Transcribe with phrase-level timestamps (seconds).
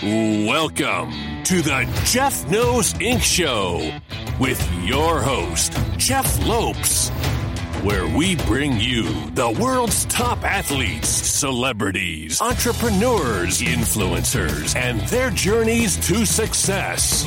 [0.00, 3.20] Welcome to the Jeff Knows Inc.
[3.20, 3.98] Show
[4.38, 7.08] with your host, Jeff Lopes,
[7.82, 16.24] where we bring you the world's top athletes, celebrities, entrepreneurs, influencers, and their journeys to
[16.24, 17.26] success.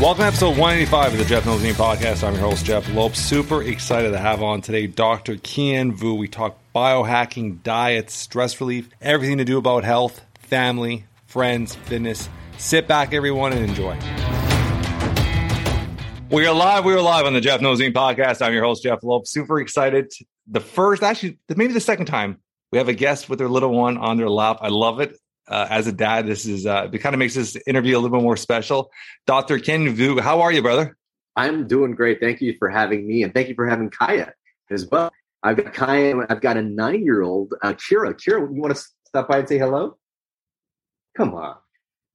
[0.00, 2.22] Welcome to episode 185 of the Jeff Me podcast.
[2.22, 3.18] I'm your host, Jeff Lopes.
[3.18, 5.38] Super excited to have on today Dr.
[5.38, 6.14] Kien Vu.
[6.14, 12.28] We talk biohacking, diets, stress relief, everything to do about health, family, friends, fitness.
[12.58, 13.98] Sit back, everyone, and enjoy.
[16.30, 16.84] We are live.
[16.84, 18.40] We are live on the Jeff Me podcast.
[18.40, 19.32] I'm your host, Jeff Lopes.
[19.32, 20.12] Super excited.
[20.46, 22.38] The first, actually, maybe the second time
[22.70, 24.58] we have a guest with their little one on their lap.
[24.60, 27.56] I love it uh, as a dad, this is uh, it kind of makes this
[27.66, 28.90] interview a little bit more special.
[29.26, 29.58] Dr.
[29.58, 30.96] Ken Vu, how are you, brother?
[31.36, 32.20] I'm doing great.
[32.20, 34.32] Thank you for having me, and thank you for having Kaya
[34.70, 35.10] as well.
[35.42, 36.26] I've got Kaya.
[36.28, 38.14] I've got a nine-year-old, uh, Kira.
[38.14, 39.96] Kira, you want to stop by and say hello?
[41.16, 41.56] Come on,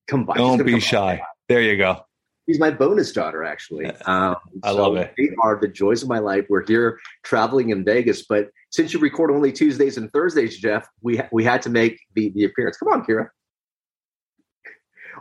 [0.07, 0.35] come by.
[0.35, 1.17] Don't be shy.
[1.17, 1.25] By.
[1.50, 2.05] There you go.
[2.47, 3.85] She's my bonus daughter, actually.
[3.85, 5.13] Um, I so love it.
[5.17, 6.45] They are the joys of my life.
[6.50, 11.21] We're here traveling in Vegas, but since you record only Tuesdays and Thursdays, Jeff, we
[11.31, 12.75] we had to make the the appearance.
[12.77, 13.29] Come on, Kira.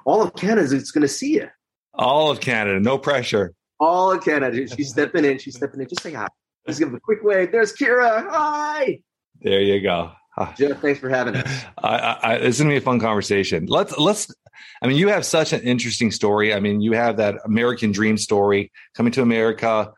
[0.07, 1.49] All of Canada is going to see you.
[1.95, 3.53] All of Canada, no pressure.
[3.79, 4.67] All of Canada.
[4.67, 5.39] She's stepping in.
[5.39, 5.89] She's stepping in.
[5.89, 6.29] Just say hi.
[6.67, 7.53] Just give a quick wave.
[7.53, 8.27] There's Kira.
[8.31, 9.01] Hi.
[9.43, 10.13] There you go.
[10.39, 10.55] Ah.
[10.57, 11.65] Jeff, thanks for having us.
[11.79, 13.67] I, I, it's going to be a fun conversation.
[13.67, 14.35] Let's let's.
[14.81, 16.55] I mean, you have such an interesting story.
[16.55, 19.93] I mean, you have that American dream story coming to America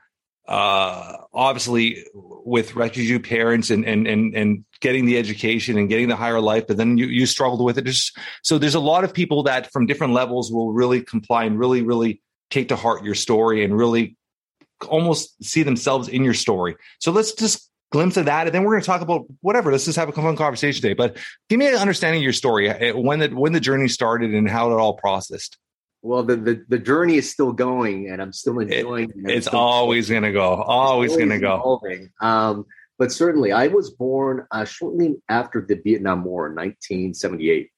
[0.47, 6.17] uh, obviously with refugee parents and, and, and, and getting the education and getting the
[6.17, 7.85] higher life, but then you, you struggled with it.
[7.85, 11.59] Just, so there's a lot of people that from different levels will really comply and
[11.59, 14.17] really, really take to heart your story and really
[14.89, 16.77] almost see themselves in your story.
[16.99, 18.47] So let's just glimpse of that.
[18.47, 19.73] And then we're going to talk about whatever.
[19.73, 21.17] Let's just have a fun conversation today, but
[21.49, 24.51] give me an understanding of your story, eh, when the, when the journey started and
[24.51, 25.57] how it all processed.
[26.05, 29.09] Well, the, the, the journey is still going, and I'm still enjoying.
[29.09, 30.43] It, it's still always going to go.
[30.43, 31.81] Always, always going to go.
[32.21, 32.67] Um,
[32.99, 37.71] but certainly, I was born uh, shortly after the Vietnam War in 1978.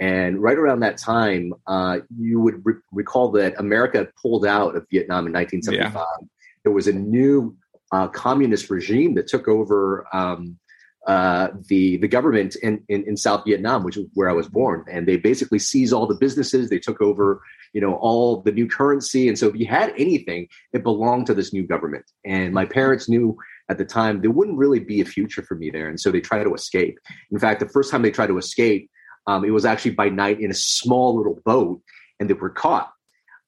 [0.00, 4.86] And right around that time, uh, you would re- recall that America pulled out of
[4.90, 5.94] Vietnam in 1975.
[5.94, 6.26] Yeah.
[6.64, 7.54] There was a new
[7.92, 10.58] uh, communist regime that took over um,
[11.06, 14.86] uh, the the government in, in, in South Vietnam, which is where I was born,
[14.90, 16.70] and they basically seized all the businesses.
[16.70, 17.42] They took over,
[17.74, 21.34] you know, all the new currency, and so if you had anything, it belonged to
[21.34, 22.04] this new government.
[22.24, 23.36] And my parents knew
[23.68, 26.22] at the time there wouldn't really be a future for me there, and so they
[26.22, 26.98] tried to escape.
[27.30, 28.90] In fact, the first time they tried to escape,
[29.26, 31.82] um, it was actually by night in a small little boat,
[32.18, 32.90] and they were caught.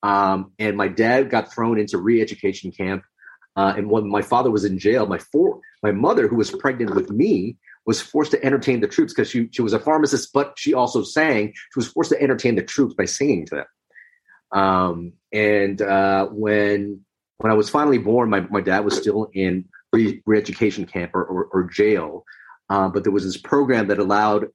[0.03, 3.03] Um, and my dad got thrown into re-education camp
[3.57, 6.95] uh, and when my father was in jail, my four, my mother, who was pregnant
[6.95, 10.55] with me, was forced to entertain the troops because she, she was a pharmacist, but
[10.57, 11.53] she also sang.
[11.55, 13.65] She was forced to entertain the troops by singing to them.
[14.53, 17.05] Um, and uh, when
[17.39, 21.25] when I was finally born, my, my dad was still in re- education camp or,
[21.25, 22.25] or, or jail.
[22.71, 24.47] Uh, but there was this program that allowed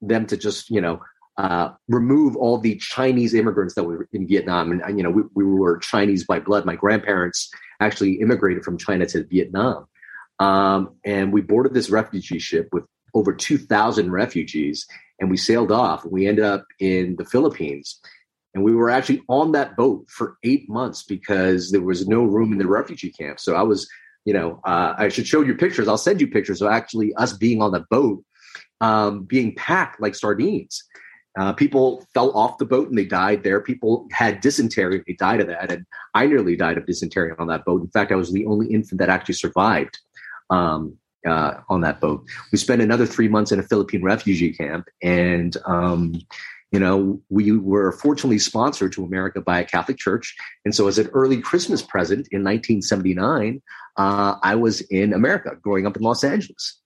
[0.00, 1.00] them to just, you know,
[1.38, 4.70] uh, remove all the Chinese immigrants that were in Vietnam.
[4.70, 6.64] And, you know, we, we were Chinese by blood.
[6.64, 9.86] My grandparents actually immigrated from China to Vietnam.
[10.38, 14.86] Um, and we boarded this refugee ship with over 2,000 refugees,
[15.18, 16.04] and we sailed off.
[16.04, 17.98] We ended up in the Philippines.
[18.56, 22.52] And we were actually on that boat for eight months because there was no room
[22.52, 23.38] in the refugee camp.
[23.38, 23.86] So I was,
[24.24, 25.88] you know, uh, I should show you pictures.
[25.88, 28.24] I'll send you pictures of actually us being on the boat,
[28.80, 30.82] um, being packed like sardines.
[31.38, 33.60] Uh, people fell off the boat and they died there.
[33.60, 35.70] People had dysentery, they died of that.
[35.70, 35.84] And
[36.14, 37.82] I nearly died of dysentery on that boat.
[37.82, 39.98] In fact, I was the only infant that actually survived
[40.48, 40.96] um,
[41.26, 42.24] uh, on that boat.
[42.52, 44.88] We spent another three months in a Philippine refugee camp.
[45.02, 46.22] And, um,
[46.76, 50.36] you know, we were fortunately sponsored to America by a Catholic church.
[50.66, 53.62] And so, as an early Christmas present in 1979,
[53.96, 56.78] uh, I was in America growing up in Los Angeles.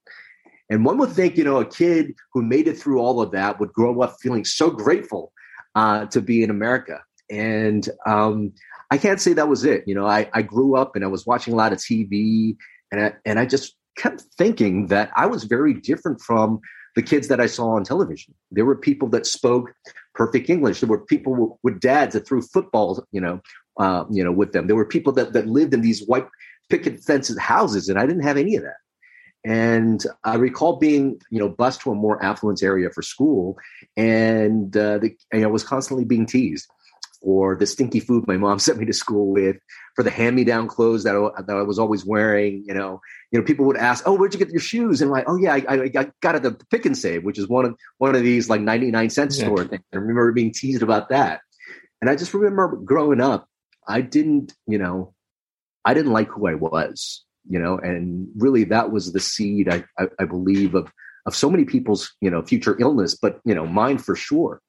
[0.71, 3.59] And one would think, you know, a kid who made it through all of that
[3.59, 5.33] would grow up feeling so grateful
[5.75, 7.01] uh, to be in America.
[7.29, 8.53] And um,
[8.93, 9.83] I can't say that was it.
[9.89, 12.55] You know, I, I grew up and I was watching a lot of TV,
[12.93, 16.61] and I, and I just kept thinking that I was very different from
[16.97, 18.35] the kids that I saw on television.
[18.51, 19.73] There were people that spoke
[20.15, 20.81] perfect English.
[20.81, 23.41] There were people with dads that threw footballs, you know,
[23.79, 24.67] uh, you know, with them.
[24.67, 26.27] There were people that that lived in these white
[26.69, 28.77] picket fenced houses, and I didn't have any of that.
[29.43, 33.57] And I recall being, you know, bused to a more affluent area for school,
[33.97, 36.69] and uh, the, I was constantly being teased.
[37.23, 39.57] For the stinky food my mom sent me to school with,
[39.95, 42.65] for the hand-me-down clothes that I, that I was always wearing.
[42.67, 43.01] You know,
[43.31, 45.37] you know, people would ask, "Oh, where'd you get your shoes?" And I'm like, "Oh
[45.37, 47.75] yeah, I, I, I got it at the Pick and Save, which is one of
[47.99, 49.45] one of these like 99 cent yeah.
[49.45, 51.41] store things." I remember being teased about that,
[52.01, 53.49] and I just remember growing up,
[53.87, 55.15] I didn't, you know,
[55.85, 59.85] I didn't like who I was, you know, and really that was the seed I,
[59.99, 60.93] I, I believe of
[61.27, 64.63] of so many people's, you know, future illness, but you know, mine for sure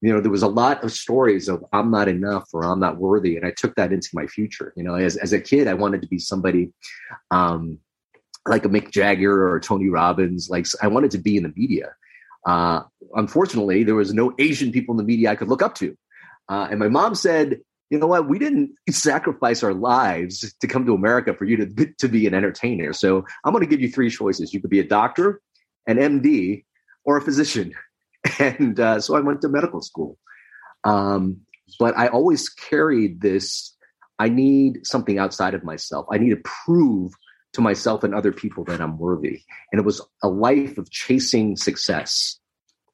[0.00, 2.98] you know, there was a lot of stories of I'm not enough or I'm not
[2.98, 3.36] worthy.
[3.36, 4.72] And I took that into my future.
[4.76, 6.72] You know, as, as a kid, I wanted to be somebody
[7.30, 7.78] um,
[8.46, 10.48] like a Mick Jagger or Tony Robbins.
[10.48, 11.94] Like I wanted to be in the media.
[12.46, 12.82] Uh,
[13.14, 15.96] unfortunately, there was no Asian people in the media I could look up to.
[16.48, 17.60] Uh, and my mom said,
[17.90, 18.28] you know what?
[18.28, 22.34] We didn't sacrifice our lives to come to America for you to, to be an
[22.34, 22.92] entertainer.
[22.92, 24.54] So I'm going to give you three choices.
[24.54, 25.40] You could be a doctor,
[25.88, 26.64] an MD,
[27.04, 27.74] or a physician.
[28.38, 30.18] And uh, so I went to medical school.
[30.84, 31.40] Um,
[31.78, 33.74] but I always carried this.
[34.18, 36.06] I need something outside of myself.
[36.10, 37.12] I need to prove
[37.52, 39.42] to myself and other people that I'm worthy.
[39.72, 42.38] And it was a life of chasing success.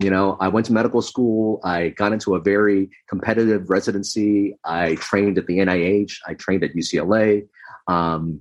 [0.01, 1.61] You know, I went to medical school.
[1.65, 4.57] I got into a very competitive residency.
[4.65, 6.13] I trained at the NIH.
[6.27, 7.47] I trained at UCLA.
[7.87, 8.41] Um,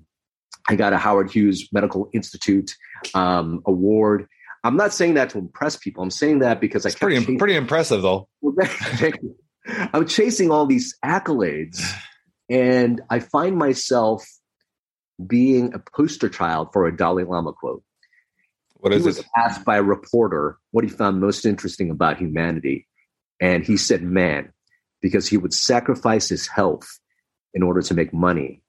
[0.70, 2.72] I got a Howard Hughes Medical Institute
[3.14, 4.28] um, award.
[4.64, 6.04] I'm not saying that to impress people.
[6.04, 8.30] I'm saying that because it's I pretty chasing, pretty impressive though.
[9.68, 11.82] I'm chasing all these accolades,
[12.50, 14.26] and I find myself
[15.26, 17.84] being a poster child for a Dalai Lama quote.
[18.76, 19.26] What is he was it?
[19.38, 22.88] Asked by a reporter what he found most interesting about humanity,
[23.42, 24.52] and he said, "Man,"
[25.02, 27.00] because he would sacrifice his health
[27.54, 28.62] in order to make money,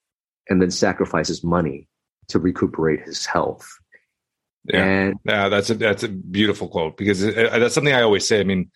[0.49, 1.89] and then sacrifice his money
[2.29, 3.69] to recuperate his health.
[4.67, 8.03] Yeah, and, yeah, that's a that's a beautiful quote because it, uh, that's something I
[8.03, 8.41] always say.
[8.41, 8.71] I mean,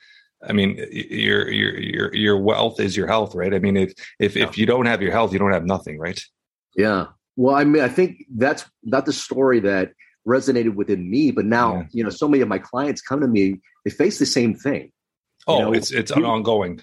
[0.47, 3.55] I mean, your your your your wealth is your health, right?
[3.55, 4.45] I mean, if if yeah.
[4.45, 6.21] if you don't have your health, you don't have nothing, right?
[6.77, 7.07] Yeah.
[7.37, 9.93] Well, I mean, I think that's not the story that
[10.27, 11.83] resonated within me, but now yeah.
[11.93, 14.93] you know, so many of my clients come to me, they face the same thing.
[15.47, 16.81] Oh, you know, it's it's an ongoing.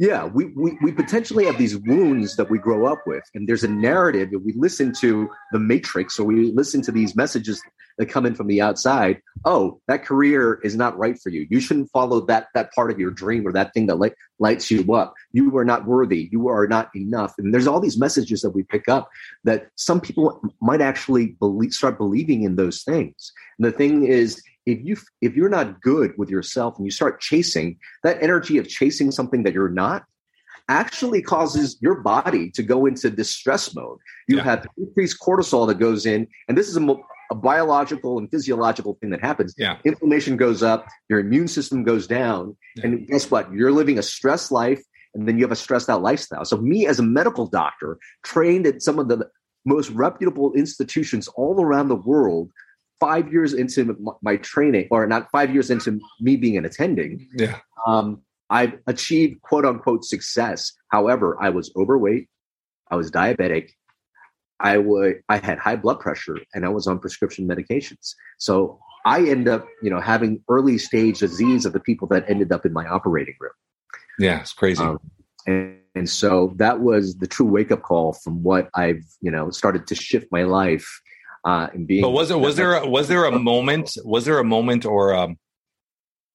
[0.00, 3.64] Yeah, we, we we potentially have these wounds that we grow up with, and there's
[3.64, 7.60] a narrative that we listen to the Matrix, or we listen to these messages
[7.98, 9.20] that come in from the outside.
[9.44, 11.46] Oh, that career is not right for you.
[11.50, 14.70] You shouldn't follow that that part of your dream or that thing that light, lights
[14.70, 15.12] you up.
[15.32, 16.30] You are not worthy.
[16.32, 17.34] You are not enough.
[17.36, 19.10] And there's all these messages that we pick up
[19.44, 23.32] that some people might actually believe, start believing in those things.
[23.58, 27.20] And the thing is, if you if you're not good with yourself and you start
[27.20, 30.04] chasing that energy of chasing something that you're not
[30.68, 33.98] actually causes your body to go into distress mode
[34.28, 34.44] you yeah.
[34.44, 36.96] have increased cortisol that goes in and this is a,
[37.30, 39.78] a, biological and physiological thing that happens yeah.
[39.84, 42.86] inflammation goes up your immune system goes down yeah.
[42.86, 44.82] and guess what you're living a stress life
[45.14, 48.66] and then you have a stressed out lifestyle so me as a medical doctor trained
[48.66, 49.28] at some of the
[49.64, 52.50] most reputable institutions all around the world
[53.00, 57.58] five years into my training, or not five years into me being an attending, yeah,
[57.86, 58.20] um,
[58.50, 60.72] I've achieved quote unquote success.
[60.88, 62.28] However, I was overweight,
[62.90, 63.70] I was diabetic,
[64.60, 68.14] I would I had high blood pressure, and I was on prescription medications.
[68.38, 72.52] So I end up, you know, having early stage disease of the people that ended
[72.52, 73.52] up in my operating room.
[74.18, 74.82] Yeah, it's crazy.
[74.82, 74.98] Um,
[75.46, 79.50] and, and so that was the true wake up call from what I've, you know,
[79.50, 81.00] started to shift my life
[81.44, 82.02] uh, and being.
[82.02, 85.14] But was it was there a, was there a moment was there a moment or
[85.14, 85.38] um,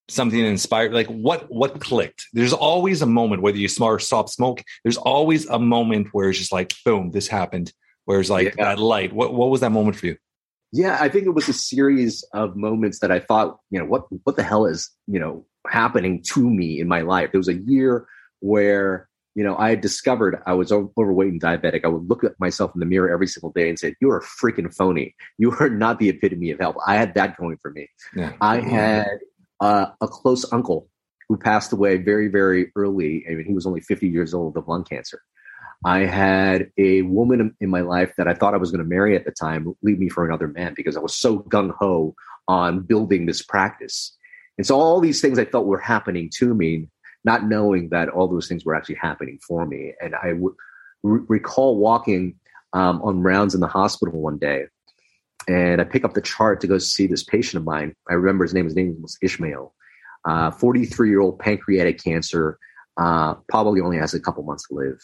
[0.10, 2.26] something inspired like what what clicked?
[2.34, 4.64] There's always a moment whether you smart stop smoke.
[4.84, 7.72] There's always a moment where it's just like boom, this happened.
[8.06, 8.66] Where it's like yeah.
[8.66, 9.14] that light.
[9.14, 10.18] What what was that moment for you?
[10.72, 14.04] Yeah, I think it was a series of moments that I thought, you know, what
[14.24, 17.32] what the hell is you know happening to me in my life.
[17.32, 18.08] There was a year
[18.42, 21.84] where you know, I had discovered I was overweight and diabetic.
[21.84, 24.24] I would look at myself in the mirror every single day and say, "You're a
[24.24, 25.14] freaking phony.
[25.38, 27.90] You are not the epitome of health." I had that going for me.
[28.16, 28.34] Yeah.
[28.40, 29.20] I had
[29.60, 30.90] uh, a close uncle
[31.28, 33.26] who passed away very, very early.
[33.30, 35.22] I mean, he was only 50 years old of lung cancer.
[35.84, 39.16] I had a woman in my life that I thought I was going to marry
[39.16, 42.16] at the time leave me for another man because I was so gung ho
[42.48, 44.16] on building this practice.
[44.58, 46.88] And so all these things I felt were happening to me
[47.26, 49.94] not knowing that all those things were actually happening for me.
[50.02, 50.54] And I would
[51.04, 52.36] re- recall walking
[52.74, 54.66] um, on rounds in the hospital one day,
[55.48, 57.96] and I pick up the chart to go see this patient of mine.
[58.10, 58.66] I remember his name.
[58.66, 59.74] His name was Ishmael,
[60.26, 62.60] uh, 43 year old pancreatic cancer.
[62.98, 65.00] Uh, probably only has a couple months to live.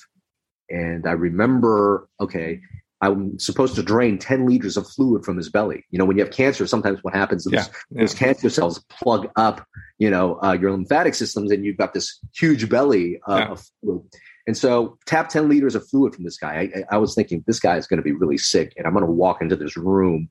[0.69, 2.61] And I remember, okay,
[3.01, 5.83] I'm supposed to drain 10 liters of fluid from his belly.
[5.89, 8.01] You know, when you have cancer, sometimes what happens is yeah, yeah.
[8.01, 9.65] those cancer cells plug up,
[9.97, 13.51] you know, uh, your lymphatic systems and you've got this huge belly uh, yeah.
[13.51, 14.03] of fluid.
[14.45, 16.69] And so tap 10 liters of fluid from this guy.
[16.75, 19.05] I, I was thinking this guy is going to be really sick and I'm going
[19.05, 20.29] to walk into this room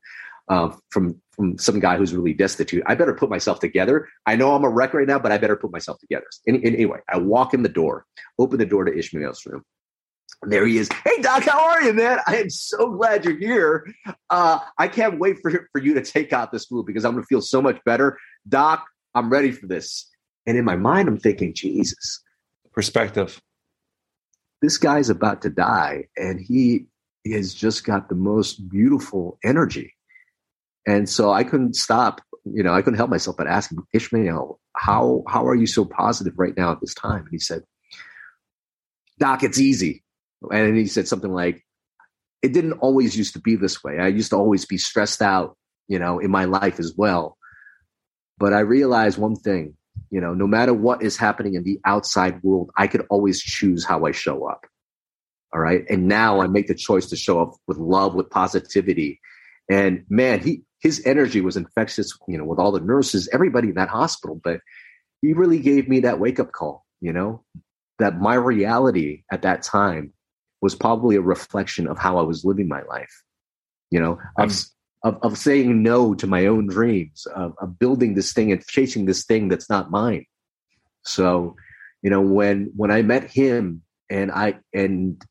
[0.48, 2.84] uh, from, from some guy who's really destitute.
[2.86, 4.08] I better put myself together.
[4.26, 6.26] I know I'm a wreck right now, but I better put myself together.
[6.46, 8.06] Any, anyway, I walk in the door,
[8.38, 9.64] open the door to Ishmael's room.
[10.42, 10.88] There he is.
[11.04, 12.18] Hey, Doc, how are you, man?
[12.26, 13.86] I am so glad you're here.
[14.30, 17.22] Uh, I can't wait for, for you to take out this fluid because I'm going
[17.22, 18.18] to feel so much better.
[18.48, 20.08] Doc, I'm ready for this.
[20.46, 22.22] And in my mind, I'm thinking, Jesus.
[22.72, 23.40] Perspective
[24.62, 26.86] this guy's about to die and he
[27.30, 29.94] has just got the most beautiful energy.
[30.86, 34.58] And so I couldn't stop, you know, I couldn't help myself but ask him, Ishmael,
[34.76, 37.20] how, how are you so positive right now at this time?
[37.20, 37.62] And he said,
[39.18, 40.02] Doc, it's easy.
[40.50, 41.64] And he said something like,
[42.42, 43.98] it didn't always used to be this way.
[43.98, 45.56] I used to always be stressed out,
[45.88, 47.36] you know, in my life as well.
[48.38, 49.76] But I realized one thing
[50.10, 53.84] you know, no matter what is happening in the outside world, I could always choose
[53.84, 54.66] how I show up.
[55.52, 55.84] All right.
[55.88, 59.20] And now I make the choice to show up with love, with positivity.
[59.68, 63.74] And man, he his energy was infectious, you know, with all the nurses, everybody in
[63.74, 64.40] that hospital.
[64.42, 64.60] But
[65.20, 67.44] he really gave me that wake up call, you know,
[67.98, 70.12] that my reality at that time
[70.60, 73.22] was probably a reflection of how I was living my life.
[73.90, 74.70] You know, I've mm.
[75.04, 79.06] of, of saying no to my own dreams, of, of building this thing and chasing
[79.06, 80.26] this thing that's not mine.
[81.04, 81.56] So,
[82.02, 85.22] you know, when when I met him and I and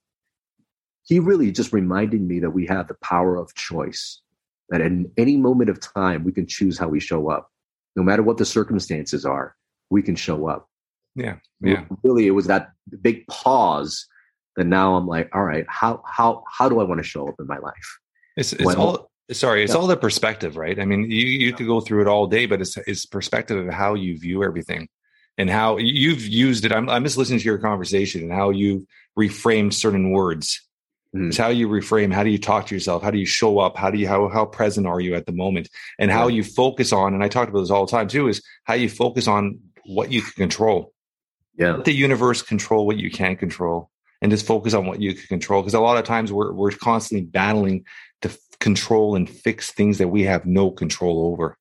[1.04, 4.22] he really just reminded me that we have the power of choice.
[4.70, 7.50] That in any moment of time we can choose how we show up.
[7.96, 9.56] No matter what the circumstances are,
[9.90, 10.70] we can show up.
[11.16, 11.38] Yeah.
[11.62, 11.86] Yeah.
[12.04, 12.70] Really it was that
[13.02, 14.08] big pause
[14.56, 17.36] that now I'm like, all right, how how how do I want to show up
[17.40, 18.00] in my life?
[18.36, 19.80] It's, it's all Sorry, it's yeah.
[19.80, 20.80] all the perspective, right?
[20.80, 23.72] I mean, you you could go through it all day, but it's it's perspective of
[23.72, 24.90] how you view everything
[25.38, 26.72] and how you've used it.
[26.72, 28.88] I'm I'm just listening to your conversation and how you
[29.18, 30.68] reframed certain words.
[31.16, 31.28] Mm.
[31.28, 32.12] It's how you reframe.
[32.12, 33.04] How do you talk to yourself?
[33.04, 33.78] How do you show up?
[33.78, 35.70] How do you how how present are you at the moment?
[36.00, 36.38] And how yeah.
[36.38, 37.14] you focus on.
[37.14, 38.30] And I talked about this all the time too.
[38.30, 40.92] Is how you focus on what you can control.
[41.56, 43.92] Yeah, Let the universe control what you can't control,
[44.22, 45.62] and just focus on what you can control.
[45.62, 47.86] Because a lot of times we're we're constantly battling
[48.22, 51.58] to control and fix things that we have no control over.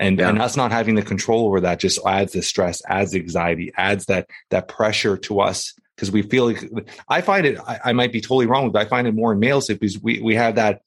[0.00, 0.28] And, yeah.
[0.28, 3.72] and us not having the control over that just adds the stress, adds the anxiety,
[3.76, 6.70] adds that that pressure to us because we feel like
[7.08, 7.58] I find it.
[7.58, 10.20] I, I, might be totally wrong, but I find it more in males because we
[10.20, 10.82] we have that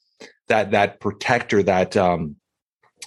[0.47, 2.37] that that protector, that um,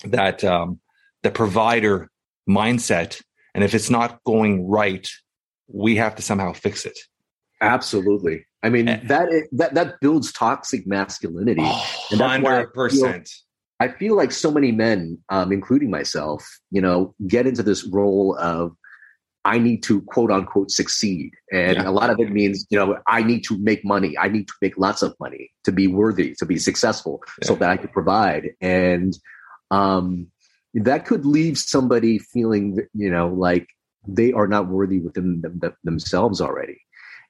[0.04, 0.80] that um,
[1.22, 2.10] the provider
[2.48, 3.22] mindset,
[3.54, 5.08] and if it's not going right,
[5.68, 6.98] we have to somehow fix it.
[7.64, 8.46] Absolutely.
[8.62, 9.00] I mean eh.
[9.04, 11.62] that that that builds toxic masculinity.
[11.64, 13.30] Hundred percent.
[13.80, 18.36] I feel like so many men, um, including myself, you know, get into this role
[18.38, 18.72] of
[19.44, 21.88] I need to quote unquote succeed, and yeah.
[21.88, 24.16] a lot of it means you know I need to make money.
[24.16, 27.48] I need to make lots of money to be worthy, to be successful, yeah.
[27.48, 28.50] so that I can provide.
[28.60, 29.14] And
[29.70, 30.28] um,
[30.74, 33.68] that could leave somebody feeling, you know, like
[34.06, 36.80] they are not worthy within them, them, themselves already.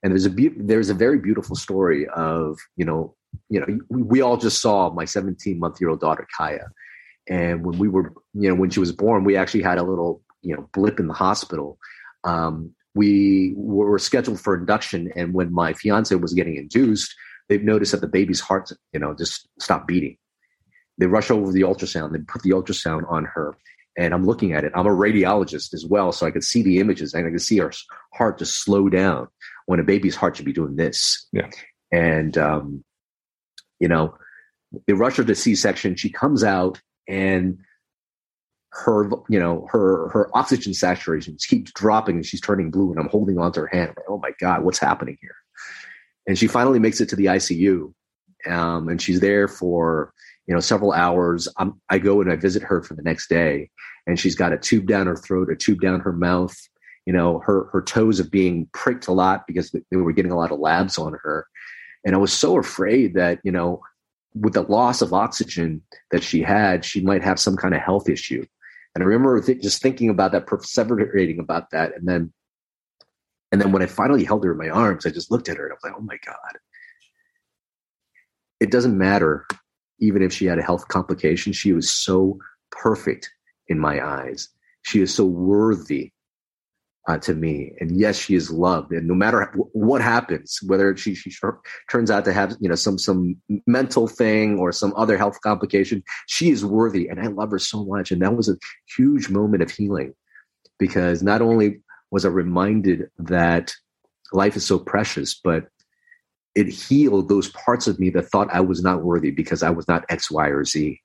[0.04, 3.16] And there's a be- there's a very beautiful story of you know
[3.48, 6.66] you know we, all just saw my 17 month year old daughter Kaya,
[7.28, 10.22] and when we were you know when she was born, we actually had a little
[10.42, 11.78] you know blip in the hospital.
[12.22, 17.12] Um, we were scheduled for induction, and when my fiance was getting induced,
[17.48, 20.18] they've noticed that the baby's heart you know just stopped beating.
[20.98, 22.12] They rush over the ultrasound.
[22.12, 23.56] They put the ultrasound on her,
[23.96, 24.72] and I'm looking at it.
[24.74, 27.56] I'm a radiologist as well, so I could see the images and I could see
[27.56, 27.72] her
[28.12, 29.28] heart just slow down
[29.66, 31.26] when a baby's heart should be doing this.
[31.32, 31.48] Yeah.
[31.92, 32.84] And, um,
[33.80, 34.14] you know,
[34.86, 35.96] they rush her to C-section.
[35.96, 37.58] She comes out and
[38.70, 43.08] her, you know, her, her oxygen saturation keeps dropping and she's turning blue and I'm
[43.08, 43.90] holding onto her hand.
[43.90, 45.36] I'm like, oh my God, what's happening here?
[46.26, 47.92] And she finally makes it to the ICU.
[48.46, 50.12] Um, and she's there for,
[50.46, 51.48] you know, several hours.
[51.56, 53.70] I'm, I go and I visit her for the next day
[54.06, 56.56] and she's got a tube down her throat, a tube down her mouth,
[57.06, 60.38] you know, her her toes of being pricked a lot because they were getting a
[60.38, 61.46] lot of labs on her.
[62.04, 63.82] And I was so afraid that, you know,
[64.34, 68.08] with the loss of oxygen that she had, she might have some kind of health
[68.08, 68.44] issue.
[68.94, 71.96] And I remember th- just thinking about that, perseverating about that.
[71.96, 72.32] And then,
[73.52, 75.64] and then when I finally held her in my arms, I just looked at her
[75.64, 76.58] and I was like, oh my God.
[78.60, 79.46] It doesn't matter,
[80.00, 82.38] even if she had a health complication, she was so
[82.70, 83.30] perfect
[83.68, 84.48] in my eyes.
[84.82, 86.12] She is so worthy
[87.06, 87.72] uh, to me.
[87.80, 88.92] And yes, she is loved.
[88.92, 91.32] And no matter what happens, whether she, she
[91.90, 96.02] turns out to have, you know, some, some mental thing or some other health complication,
[96.26, 97.08] she is worthy.
[97.08, 98.10] And I love her so much.
[98.10, 98.56] And that was a
[98.96, 100.14] huge moment of healing
[100.78, 101.80] because not only
[102.10, 103.74] was I reminded that
[104.32, 105.66] life is so precious, but
[106.54, 109.88] it healed those parts of me that thought I was not worthy because I was
[109.88, 111.00] not X, Y, or Z.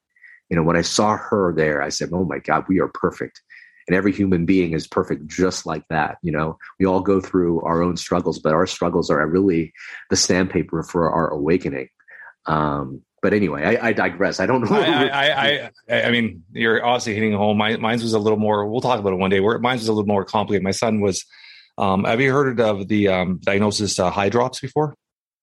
[0.49, 3.41] You know, when I saw her there, I said, Oh my God, we are perfect.
[3.89, 6.19] And every human being is perfect just like that.
[6.21, 9.73] You know, we all go through our own struggles, but our struggles are really
[10.11, 11.89] the sandpaper for our awakening.
[12.45, 14.39] Um, but anyway, I, I, digress.
[14.39, 14.77] I don't know.
[14.77, 17.57] I, I, I, I, mean, you're obviously hitting home.
[17.57, 18.67] My, mine's was a little more.
[18.67, 19.39] We'll talk about it one day.
[19.39, 20.63] Where mine's was a little more complicated.
[20.63, 21.25] My son was.
[21.79, 24.93] Um, have you heard of the um, diagnosis uh, hydrops before?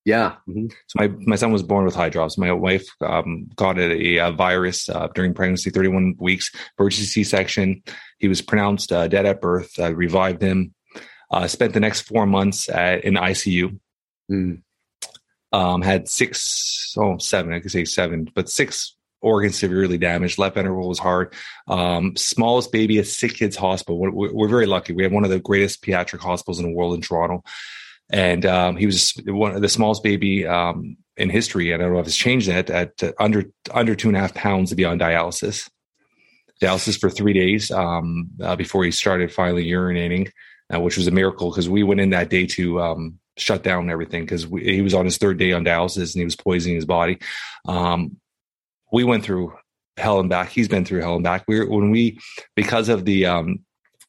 [0.07, 0.37] Yeah.
[0.49, 0.69] Mm-hmm.
[0.87, 2.38] So my, my son was born with hydrops.
[2.38, 7.83] My wife um, got a, a virus uh, during pregnancy, 31 weeks, emergency C-section.
[8.19, 9.79] He was pronounced uh, dead at birth.
[9.79, 10.75] I revived him.
[11.31, 13.79] Uh, spent the next four months at, in ICU.
[14.31, 14.63] Mm.
[15.53, 20.39] Um, had six, oh, seven, I could say seven, but six organs severely damaged.
[20.39, 21.35] Left ventricle was hard.
[21.67, 23.99] Um, smallest baby at Sick Kids Hospital.
[23.99, 24.93] We're, we're, very lucky.
[24.93, 27.43] We have one of the greatest pediatric hospitals in the world in Toronto
[28.11, 31.75] and um, he was one of the smallest baby um, in history.
[31.75, 34.35] I don't know if it's changed that at uh, under under two and a half
[34.35, 35.69] pounds to be on dialysis.
[36.61, 40.31] Dialysis for three days um, uh, before he started finally urinating,
[40.75, 43.91] uh, which was a miracle because we went in that day to um, shut down
[43.91, 46.87] everything because he was on his third day on dialysis and he was poisoning his
[46.87, 47.19] body.
[47.67, 48.17] Um,
[48.93, 49.53] we went through
[49.97, 50.51] hell and back.
[50.51, 51.45] He's been through hell and back.
[51.47, 52.19] We were, when we
[52.55, 53.65] because of the um,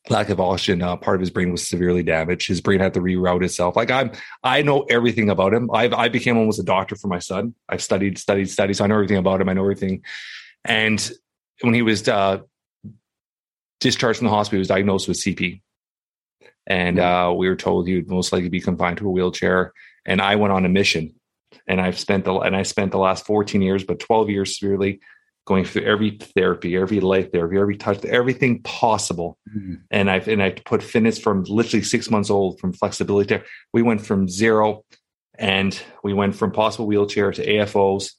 [0.10, 3.02] lack of oxygen uh, part of his brain was severely damaged his brain had to
[3.02, 4.12] reroute itself like i'm
[4.44, 7.82] i know everything about him i've i became almost a doctor for my son i've
[7.82, 10.02] studied studied studied so i know everything about him i know everything
[10.66, 11.12] and
[11.62, 12.40] when he was uh,
[13.80, 15.62] discharged from the hospital he was diagnosed with cp
[16.66, 19.74] and uh, we were told he would most likely be confined to a wheelchair
[20.06, 21.14] and i went on a mission
[21.68, 25.00] and i've spent the and i spent the last 14 years but 12 years severely
[25.48, 29.40] going through every therapy, every life therapy, every touch, everything possible.
[29.50, 29.76] Mm-hmm.
[29.90, 33.38] And I've and I put fitness from literally six months old from flexibility.
[33.38, 34.84] To, we went from zero,
[35.40, 38.12] and we went from possible wheelchair to AFOs.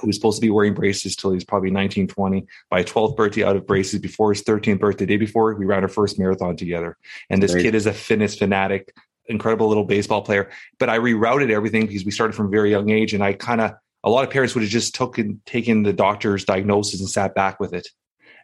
[0.00, 2.46] Who was supposed to be wearing braces till he's probably 19, 20.
[2.70, 4.00] By 12th birthday, out of braces.
[4.00, 6.96] Before his 13th birthday, day before, we ran our first marathon together.
[7.28, 7.64] And this Great.
[7.64, 8.94] kid is a fitness fanatic,
[9.26, 10.50] incredible little baseball player.
[10.78, 13.60] But I rerouted everything because we started from a very young age, and I kind
[13.60, 13.72] of
[14.04, 17.60] a lot of parents would have just taken taken the doctor's diagnosis and sat back
[17.60, 17.88] with it.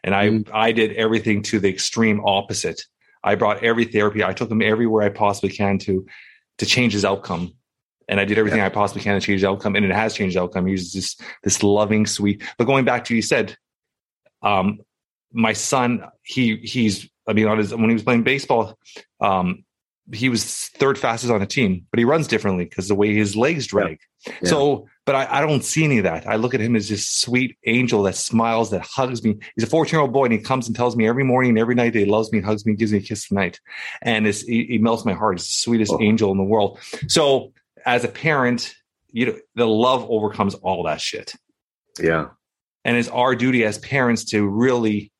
[0.03, 0.49] And I mm.
[0.53, 2.81] I did everything to the extreme opposite.
[3.23, 4.23] I brought every therapy.
[4.23, 6.05] I took him everywhere I possibly can to
[6.59, 7.53] to change his outcome.
[8.09, 8.65] And I did everything yeah.
[8.65, 10.65] I possibly can to change the outcome, and it has changed the outcome.
[10.65, 12.43] He's just this loving, sweet.
[12.57, 13.55] But going back to you said,
[14.41, 14.79] um,
[15.31, 18.77] my son, he he's I mean, on his when he was playing baseball,
[19.21, 19.63] um,
[20.11, 23.35] he was third fastest on the team, but he runs differently because the way his
[23.35, 23.99] legs drag.
[24.25, 24.33] Yeah.
[24.41, 24.49] Yeah.
[24.49, 26.27] So but I, I, don't see any of that.
[26.27, 29.39] I look at him as this sweet angel that smiles, that hugs me.
[29.55, 31.57] He's a 14 year old boy and he comes and tells me every morning and
[31.57, 33.59] every night that he loves me and hugs me and gives me a kiss tonight.
[34.03, 35.39] And he, he, melts my heart.
[35.39, 35.99] He's the sweetest oh.
[35.99, 36.77] angel in the world.
[37.07, 37.53] So
[37.89, 38.75] as a parent,
[39.07, 41.33] you know, the love overcomes all that shit.
[41.99, 42.27] Yeah.
[42.85, 45.11] And it's our duty as parents to really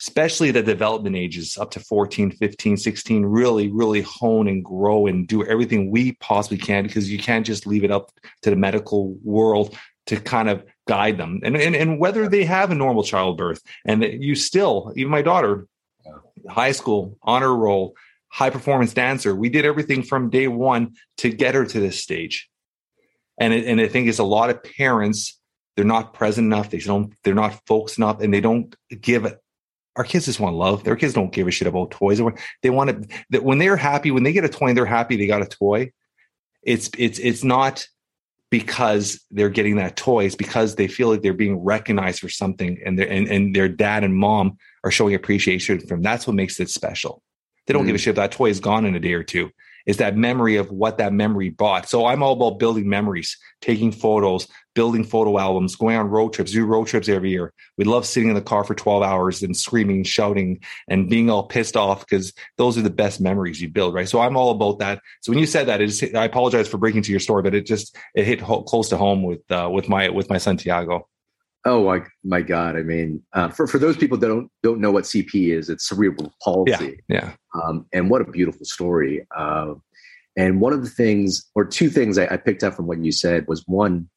[0.00, 5.28] especially the development ages up to 14 15 16 really really hone and grow and
[5.28, 8.10] do everything we possibly can because you can't just leave it up
[8.42, 12.72] to the medical world to kind of guide them and and, and whether they have
[12.72, 15.68] a normal childbirth and you still even my daughter
[16.50, 17.94] high school honor roll
[18.34, 22.48] high performance dancer we did everything from day one to get her to this stage
[23.38, 25.40] and it, and i think it's a lot of parents
[25.76, 29.24] they're not present enough they don't they're not focused enough and they don't give
[29.96, 30.84] our kids just want love.
[30.84, 32.20] Their kids don't give a shit about toys.
[32.62, 35.16] They want it that when they're happy, when they get a toy and they're happy
[35.16, 35.92] they got a toy.
[36.62, 37.86] It's it's it's not
[38.50, 40.24] because they're getting that toy.
[40.24, 43.68] It's because they feel like they're being recognized for something, and their and, and their
[43.68, 46.02] dad and mom are showing appreciation from.
[46.02, 47.22] That's what makes it special.
[47.66, 48.02] They don't mm give a mm.
[48.02, 49.50] shit if that toy is gone in a day or two
[49.86, 51.88] is that memory of what that memory bought.
[51.88, 56.52] So I'm all about building memories, taking photos, building photo albums, going on road trips,
[56.52, 57.52] do road trips every year.
[57.76, 61.46] We love sitting in the car for 12 hours and screaming, shouting, and being all
[61.46, 64.08] pissed off because those are the best memories you build, right?
[64.08, 65.00] So I'm all about that.
[65.20, 67.54] So when you said that, it just, I apologize for breaking to your story, but
[67.54, 70.56] it just it hit ho- close to home with uh, with my with my son
[70.56, 71.08] Tiago.
[71.66, 72.76] Oh my, my God!
[72.76, 75.88] I mean, uh, for for those people that don't don't know what CP is, it's
[75.88, 77.00] cerebral palsy.
[77.08, 77.32] Yeah.
[77.54, 77.62] yeah.
[77.62, 79.26] Um, and what a beautiful story.
[79.34, 79.74] Uh,
[80.36, 83.12] and one of the things, or two things, I, I picked up from what you
[83.12, 84.08] said was one,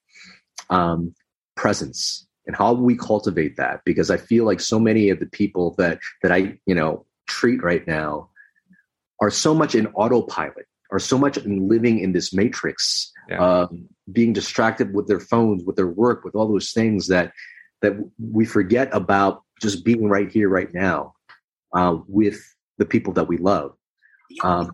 [0.69, 1.13] um,
[1.55, 3.81] presence and how we cultivate that.
[3.85, 7.63] Because I feel like so many of the people that that I you know treat
[7.63, 8.29] right now
[9.21, 13.11] are so much in autopilot, are so much in living in this matrix.
[13.29, 13.39] Yeah.
[13.39, 17.33] Um, being distracted with their phones, with their work, with all those things that
[17.81, 21.13] that we forget about just being right here, right now,
[21.73, 22.39] uh, with
[22.77, 23.73] the people that we love.
[24.43, 24.71] um,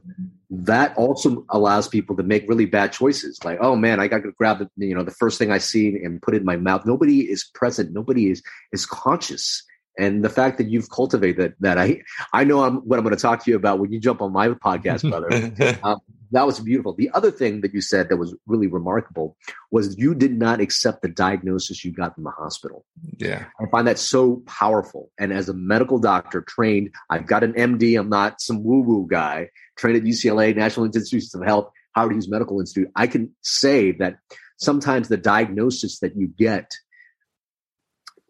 [0.49, 3.39] that also allows people to make really bad choices.
[3.43, 5.87] Like, oh man, I got to grab the you know the first thing I see
[6.03, 6.85] and put it in my mouth.
[6.85, 7.91] Nobody is present.
[7.91, 9.63] Nobody is is conscious.
[9.97, 12.01] And the fact that you've cultivated that, that I
[12.33, 14.31] I know I'm, what I'm going to talk to you about when you jump on
[14.31, 15.77] my podcast, brother.
[15.83, 15.99] um,
[16.33, 16.95] that was beautiful.
[16.95, 19.37] The other thing that you said that was really remarkable
[19.69, 22.85] was you did not accept the diagnosis you got from the hospital.
[23.19, 23.45] Yeah.
[23.61, 25.11] I find that so powerful.
[25.19, 29.07] And as a medical doctor trained, I've got an MD, I'm not some woo woo
[29.07, 32.89] guy, trained at UCLA, National Institutes of Health, Howard Hughes Medical Institute.
[32.95, 34.17] I can say that
[34.57, 36.73] sometimes the diagnosis that you get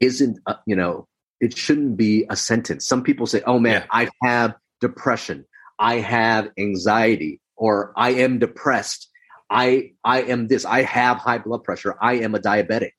[0.02, 1.08] isn't, uh, you know,
[1.43, 2.88] it shouldn't be a sentence.
[2.88, 3.88] Some people say, oh man, yeah.
[3.91, 5.45] I have depression.
[5.77, 9.10] I have anxiety or I am depressed.
[9.49, 10.63] I I am this.
[10.63, 11.95] I have high blood pressure.
[12.01, 12.91] I am a diabetic.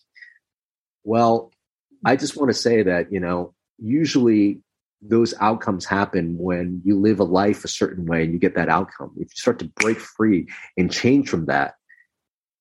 [1.05, 1.53] Well,
[2.05, 4.61] I just want to say that, you know, usually
[5.01, 8.69] those outcomes happen when you live a life a certain way and you get that
[8.69, 9.13] outcome.
[9.17, 11.75] If you start to break free and change from that,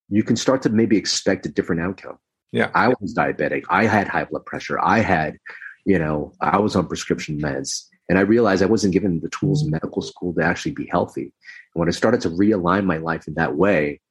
[0.10, 2.18] you can start to maybe expect a different outcome.
[2.54, 2.70] Yeah.
[2.74, 3.64] I was diabetic.
[3.70, 4.80] I had high blood pressure.
[4.80, 5.38] I had,
[5.86, 7.86] you know, I was on prescription meds.
[8.10, 11.22] And I realized I wasn't given the tools in medical school to actually be healthy.
[11.22, 11.32] And
[11.80, 14.02] when I started to realign my life in that way,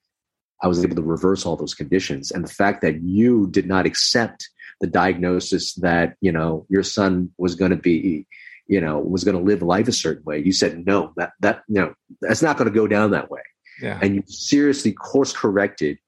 [0.63, 2.31] I was able to reverse all those conditions.
[2.31, 4.49] And the fact that you did not accept
[4.81, 8.27] the diagnosis that, you know, your son was going to be,
[8.67, 10.39] you know, was going to live life a certain way.
[10.39, 13.43] You said, no, that, that, you know, that's not going to go down that way.
[13.81, 13.99] Yeah.
[14.01, 15.99] And you seriously course corrected,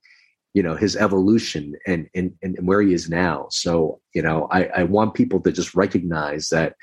[0.55, 3.49] you know, his evolution and, and, and where he is now.
[3.51, 6.75] So, you know, I, I want people to just recognize that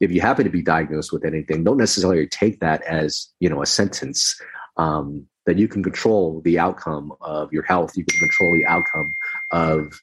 [0.00, 3.62] if you happen to be diagnosed with anything, don't necessarily take that as you know
[3.62, 4.40] a sentence.
[4.76, 7.96] Um, that you can control the outcome of your health.
[7.96, 9.14] You can control the outcome
[9.50, 10.00] of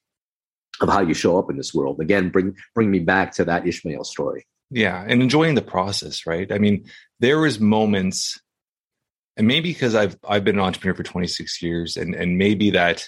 [0.81, 1.99] of how you show up in this world.
[1.99, 4.45] Again, bring bring me back to that Ishmael story.
[4.69, 6.51] Yeah, and enjoying the process, right?
[6.51, 6.85] I mean,
[7.19, 8.39] there is moments,
[9.37, 13.07] and maybe because I've I've been an entrepreneur for 26 years, and and maybe that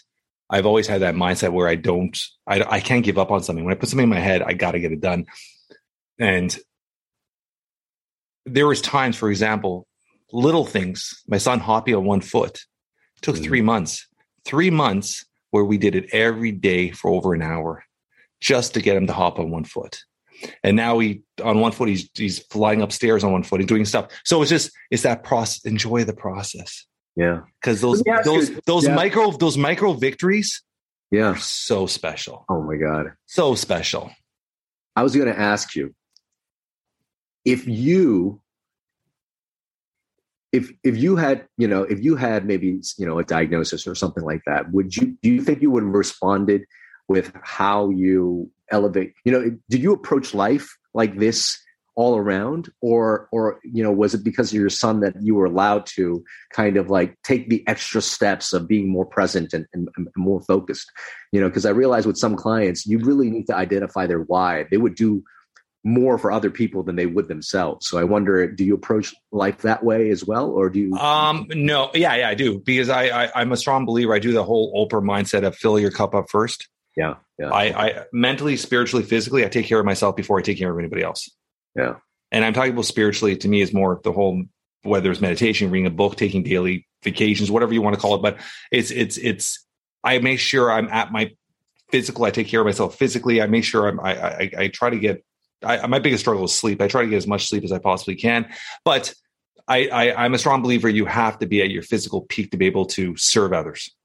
[0.49, 3.63] I've always had that mindset where I don't, I I can't give up on something.
[3.63, 5.25] When I put something in my head, I got to get it done.
[6.19, 6.57] And
[8.45, 9.87] there was times, for example,
[10.31, 11.23] little things.
[11.27, 12.59] My son Hoppy on one foot
[13.21, 13.43] took mm-hmm.
[13.43, 14.07] three months.
[14.45, 17.83] Three months where we did it every day for over an hour
[18.41, 20.03] just to get him to hop on one foot.
[20.63, 23.85] And now he on one foot, he's he's flying upstairs on one foot and doing
[23.85, 24.11] stuff.
[24.25, 25.63] So it's just it's that process.
[25.65, 26.85] Enjoy the process.
[27.15, 27.41] Yeah.
[27.61, 28.95] Because those those you, those yeah.
[28.95, 30.61] micro those micro victories
[31.11, 32.45] yeah are so special.
[32.49, 33.13] Oh my God.
[33.25, 34.11] So special.
[34.95, 35.93] I was gonna ask you,
[37.45, 38.41] if you
[40.51, 43.95] if if you had you know if you had maybe you know a diagnosis or
[43.95, 46.63] something like that would you do you think you would have responded
[47.09, 51.57] with how you elevate you know did you approach life like this
[51.95, 55.45] all around or or you know was it because of your son that you were
[55.45, 59.87] allowed to kind of like take the extra steps of being more present and, and,
[59.95, 60.91] and more focused
[61.31, 64.65] you know because i realize with some clients you really need to identify their why
[64.71, 65.23] they would do
[65.83, 67.87] more for other people than they would themselves.
[67.89, 70.93] So I wonder, do you approach life that way as well, or do you?
[70.95, 74.13] Um, no, yeah, yeah, I do because I, I am a strong believer.
[74.13, 76.69] I do the whole Oprah mindset of fill your cup up first.
[76.95, 77.49] Yeah, yeah.
[77.49, 80.77] I, I mentally, spiritually, physically, I take care of myself before I take care of
[80.77, 81.29] anybody else.
[81.75, 81.95] Yeah,
[82.31, 83.35] and I'm talking about spiritually.
[83.37, 84.43] To me, is more the whole
[84.83, 88.21] whether it's meditation, reading a book, taking daily vacations, whatever you want to call it.
[88.21, 88.37] But
[88.71, 89.65] it's it's it's
[90.03, 91.31] I make sure I'm at my
[91.89, 92.25] physical.
[92.25, 93.41] I take care of myself physically.
[93.41, 95.23] I make sure I'm I I, I try to get
[95.63, 96.81] I, my biggest struggle is sleep.
[96.81, 98.49] I try to get as much sleep as I possibly can,
[98.83, 99.13] but
[99.67, 102.57] I, I I'm a strong believer you have to be at your physical peak to
[102.57, 103.95] be able to serve others.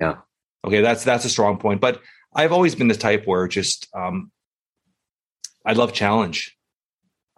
[0.00, 0.16] Yeah.
[0.64, 1.80] Okay, that's that's a strong point.
[1.80, 2.02] But
[2.36, 4.30] I've always been the type where just um,
[5.64, 6.56] I love challenge.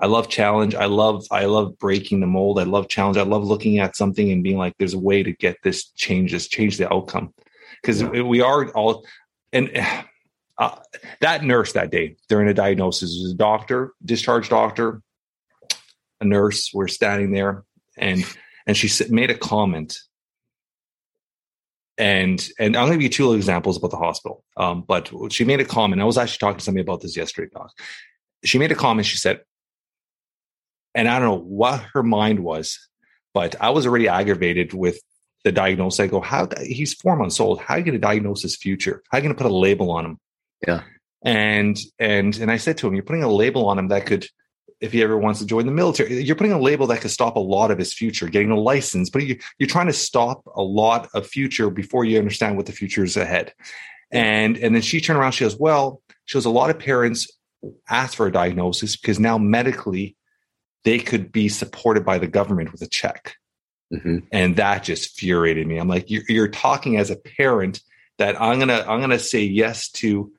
[0.01, 0.75] I love challenge.
[0.75, 2.59] I love I love breaking the mold.
[2.59, 3.17] I love challenge.
[3.17, 6.33] I love looking at something and being like, "There's a way to get this change.
[6.33, 7.33] This change the outcome."
[7.81, 8.23] Because yeah.
[8.23, 9.07] we are all,
[9.53, 9.71] and
[10.59, 10.77] uh,
[11.21, 15.01] that nurse that day during a diagnosis was a doctor, discharge doctor,
[16.21, 16.71] a nurse.
[16.75, 17.65] We're standing there,
[17.97, 18.25] and
[18.67, 19.99] and she made a comment.
[21.99, 24.45] And and I'm going to give you two examples about the hospital.
[24.57, 26.01] Um, but she made a comment.
[26.01, 27.73] I was actually talking to somebody about this yesterday, doc.
[28.45, 29.07] She made a comment.
[29.07, 29.41] She said,
[30.95, 32.79] and I don't know what her mind was,
[33.35, 35.01] but I was already aggravated with
[35.45, 36.01] the diagnosis.
[36.01, 37.61] I go, how he's four months old.
[37.61, 39.03] How are you going to diagnose his future?
[39.11, 40.19] How are you going to put a label on him?
[40.67, 40.83] Yeah.
[41.25, 44.29] And and and I said to him, you're putting a label on him that could,
[44.81, 47.37] if he ever wants to join the military, you're putting a label that could stop
[47.37, 49.11] a lot of his future, getting a license.
[49.11, 52.73] But you, you're trying to stop a lot of future before you understand what the
[52.73, 53.53] future is ahead.
[54.11, 57.31] And and then she turned around, she goes, well, she goes, a lot of parents
[57.89, 60.17] ask for a diagnosis because now medically
[60.85, 63.35] they could be supported by the government with a check.
[63.93, 64.19] Mm-hmm.
[64.33, 65.79] And that just infuriated me.
[65.79, 67.81] I'm like, you're, you're talking as a parent
[68.19, 70.33] that I'm gonna I'm gonna say yes to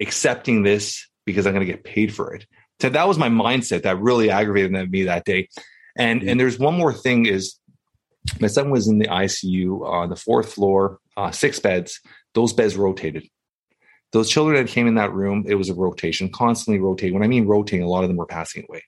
[0.00, 2.46] accepting this because I'm gonna get paid for it.
[2.80, 5.48] So that was my mindset that really aggravated me that day.
[5.96, 6.28] And mm-hmm.
[6.30, 7.56] and there's one more thing is
[8.40, 12.00] my son was in the ICU on the fourth floor, uh, six beds.
[12.34, 13.26] Those beds rotated.
[14.12, 17.14] Those children that came in that room, it was a rotation, constantly rotating.
[17.14, 18.82] When I mean rotating, a lot of them were passing away.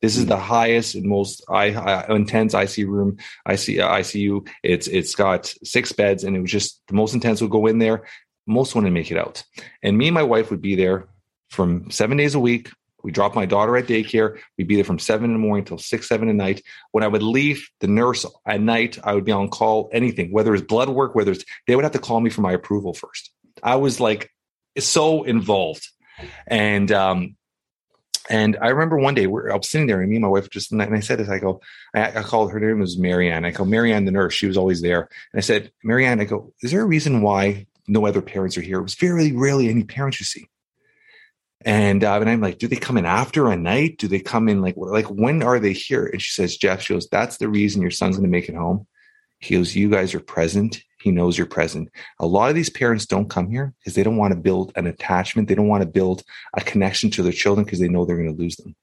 [0.00, 3.16] This is the highest and most intense ICU room.
[3.48, 4.48] ICU, ICU.
[4.62, 7.78] It's it's got six beds, and it was just the most intense would go in
[7.78, 8.06] there.
[8.46, 9.42] Most wouldn't make it out,
[9.82, 11.08] and me and my wife would be there
[11.48, 12.70] from seven days a week.
[13.04, 14.38] We drop my daughter at daycare.
[14.56, 16.62] We'd be there from seven in the morning till six, seven at night.
[16.90, 19.90] When I would leave the nurse at night, I would be on call.
[19.92, 22.52] Anything, whether it's blood work, whether it's they would have to call me for my
[22.52, 23.30] approval first.
[23.62, 24.30] I was like
[24.78, 25.86] so involved,
[26.48, 27.36] and um,
[28.30, 30.72] and I remember one day I was sitting there and me and my wife just,
[30.72, 31.60] and I said this, I go,
[31.94, 33.44] I, I called her name was Marianne.
[33.44, 35.08] I go, Marianne, the nurse, she was always there.
[35.32, 38.62] And I said, Marianne, I go, is there a reason why no other parents are
[38.62, 38.78] here?
[38.78, 40.46] It was very rarely any parents you see.
[41.64, 43.98] And, uh, and I'm like, do they come in after a night?
[43.98, 46.06] Do they come in like, like when are they here?
[46.06, 48.54] And she says, Jeff, she goes, that's the reason your son's going to make it
[48.54, 48.86] home.
[49.38, 51.90] He goes, you guys are present he knows you're present.
[52.18, 54.86] A lot of these parents don't come here because they don't want to build an
[54.86, 55.48] attachment.
[55.48, 56.22] They don't want to build
[56.56, 58.74] a connection to their children because they know they're going to lose them.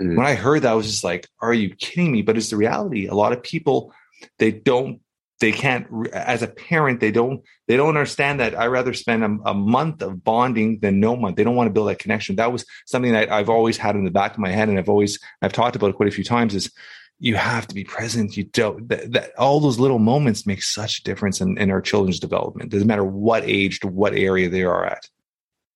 [0.00, 0.16] Mm-hmm.
[0.16, 2.22] When I heard that, I was just like, are you kidding me?
[2.22, 3.06] But it's the reality.
[3.06, 3.92] A lot of people,
[4.38, 5.02] they don't,
[5.42, 9.50] they can't, as a parent, they don't, they don't understand that I rather spend a,
[9.50, 11.36] a month of bonding than no month.
[11.36, 12.36] They don't want to build that connection.
[12.36, 14.68] That was something that I've always had in the back of my head.
[14.68, 16.72] And I've always, I've talked about it quite a few times is
[17.18, 18.36] you have to be present.
[18.36, 21.80] You don't that, that, all those little moments make such a difference in, in our
[21.80, 22.70] children's development.
[22.70, 25.08] Doesn't matter what age to what area they are at.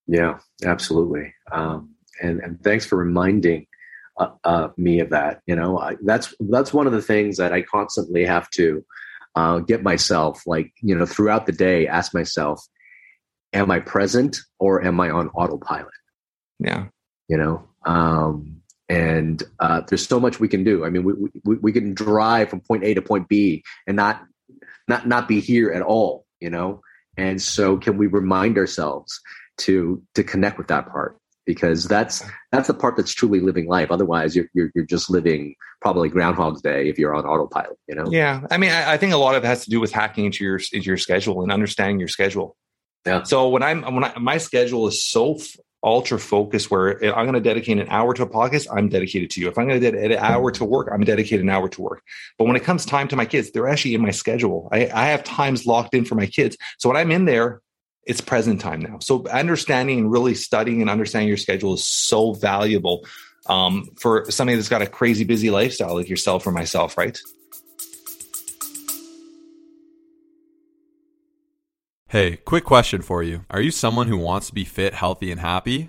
[0.06, 1.34] Yeah, absolutely.
[1.50, 1.90] Um,
[2.22, 3.66] and and thanks for reminding
[4.16, 5.40] uh, uh, me of that.
[5.46, 8.84] You know, I, that's that's one of the things that I constantly have to
[9.36, 11.86] uh, get myself like you know throughout the day.
[11.86, 12.66] Ask myself,
[13.52, 15.92] am I present or am I on autopilot?
[16.58, 16.86] Yeah.
[17.28, 20.84] You know, um, and uh, there's so much we can do.
[20.84, 21.12] I mean, we,
[21.44, 24.22] we we can drive from point A to point B and not
[24.88, 26.80] not not be here at all, you know.
[27.16, 29.20] And so, can we remind ourselves
[29.58, 33.90] to to connect with that part because that's that's the part that's truly living life.
[33.90, 38.04] Otherwise, you're you're, you're just living probably Groundhog's Day if you're on autopilot, you know.
[38.10, 40.26] Yeah, I mean, I, I think a lot of it has to do with hacking
[40.26, 42.56] into your into your schedule and understanding your schedule.
[43.06, 43.22] Yeah.
[43.22, 45.38] So when I'm when I, my schedule is so
[45.84, 49.40] ultra focused, where I'm going to dedicate an hour to a podcast, I'm dedicated to
[49.40, 49.48] you.
[49.48, 52.02] If I'm going to dedicate an hour to work, I'm dedicated an hour to work.
[52.38, 54.68] But when it comes time to my kids, they're actually in my schedule.
[54.72, 56.56] I, I have times locked in for my kids.
[56.78, 57.62] So when I'm in there,
[58.06, 58.98] it's present time now.
[59.00, 63.04] So understanding and really studying and understanding your schedule is so valuable
[63.46, 67.18] um, for somebody that's got a crazy busy lifestyle like yourself or myself, right?
[72.08, 73.44] Hey, quick question for you.
[73.50, 75.88] Are you someone who wants to be fit, healthy, and happy?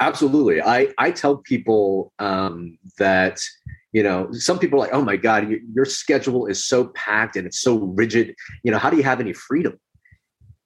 [0.00, 0.62] Absolutely.
[0.62, 3.40] I, I tell people um, that,
[3.92, 7.36] you know, some people are like, oh my God, your, your schedule is so packed
[7.36, 8.34] and it's so rigid.
[8.62, 9.78] You know, how do you have any freedom?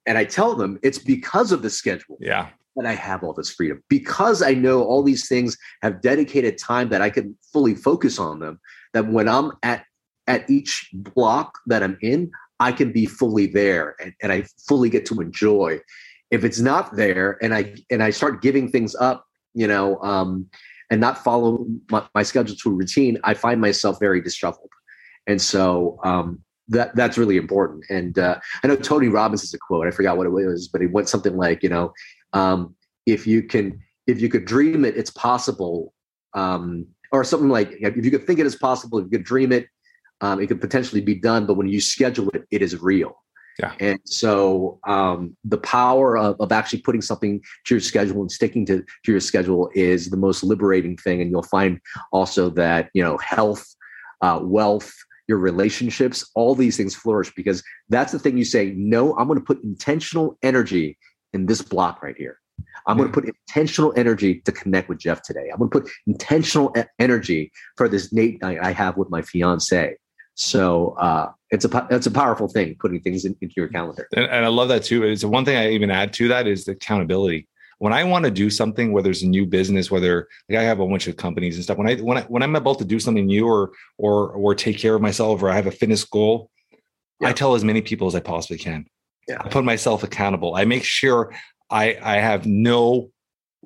[0.05, 2.17] And I tell them it's because of the schedule.
[2.19, 2.49] Yeah.
[2.75, 6.89] That I have all this freedom because I know all these things have dedicated time
[6.89, 8.59] that I can fully focus on them.
[8.93, 9.85] That when I'm at
[10.27, 14.89] at each block that I'm in, I can be fully there and, and I fully
[14.89, 15.79] get to enjoy
[16.31, 20.47] if it's not there and i and i start giving things up you know um
[20.91, 24.69] and not follow my, my schedule to a routine i find myself very disheveled.
[25.27, 27.85] And so um that that's really important.
[27.89, 30.81] And uh i know tony robbins is a quote i forgot what it was but
[30.81, 31.93] it went something like you know
[32.33, 35.93] um if you can if you could dream it it's possible
[36.33, 39.51] um or something like if you could think it is possible if you could dream
[39.51, 39.67] it
[40.21, 43.15] um, it could potentially be done but when you schedule it it is real
[43.59, 43.73] yeah.
[43.79, 48.65] And so um, the power of, of actually putting something to your schedule and sticking
[48.65, 51.21] to, to your schedule is the most liberating thing.
[51.21, 51.79] And you'll find
[52.11, 53.65] also that, you know, health,
[54.21, 54.93] uh, wealth,
[55.27, 59.39] your relationships, all these things flourish because that's the thing you say, no, I'm going
[59.39, 60.97] to put intentional energy
[61.33, 62.39] in this block right here.
[62.87, 65.49] I'm going to put intentional energy to connect with Jeff today.
[65.51, 69.95] I'm going to put intentional energy for this date night I have with my fiance.
[70.35, 74.07] So uh, it's a it's a powerful thing putting things in, into your calendar.
[74.15, 75.03] And, and I love that too.
[75.03, 77.47] It's one thing I even add to that is the accountability.
[77.79, 80.79] When I want to do something, whether it's a new business, whether like I have
[80.79, 82.99] a bunch of companies and stuff, when I when I when I'm about to do
[82.99, 86.49] something new or or or take care of myself or I have a fitness goal,
[87.21, 87.29] Yeah.
[87.29, 88.85] I tell as many people as I possibly can.
[89.27, 89.37] Yeah.
[89.39, 90.55] I put myself accountable.
[90.55, 91.33] I make sure
[91.69, 93.11] I I have no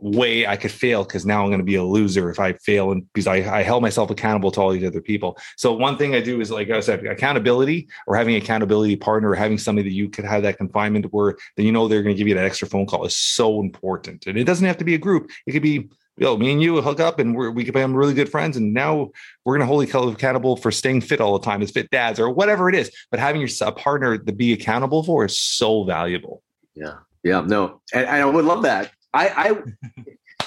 [0.02, 2.92] way I could fail because now I'm going to be a loser if I fail
[2.92, 5.38] and because I, I held myself accountable to all these other people.
[5.58, 9.30] So one thing I do is like I said, accountability or having an accountability partner
[9.30, 12.16] or having somebody that you could have that confinement where then you know they're going
[12.16, 14.26] to give you that extra phone call is so important.
[14.28, 15.30] And it doesn't have to be a group.
[15.46, 18.30] It could be yo, me and you hook up and we're, we become really good
[18.30, 18.58] friends.
[18.58, 19.10] And now
[19.46, 21.90] we're going to hold each other accountable for staying fit all the time as fit
[21.90, 22.92] dads or whatever it is.
[23.10, 26.44] But having your a partner to be accountable for is so valuable.
[26.76, 28.92] Yeah, yeah, no, and, and I would love that.
[29.14, 29.50] I, I,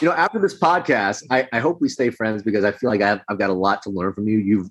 [0.00, 3.02] you know, after this podcast, I, I hope we stay friends because I feel like
[3.02, 4.38] I've, I've got a lot to learn from you.
[4.38, 4.68] You've,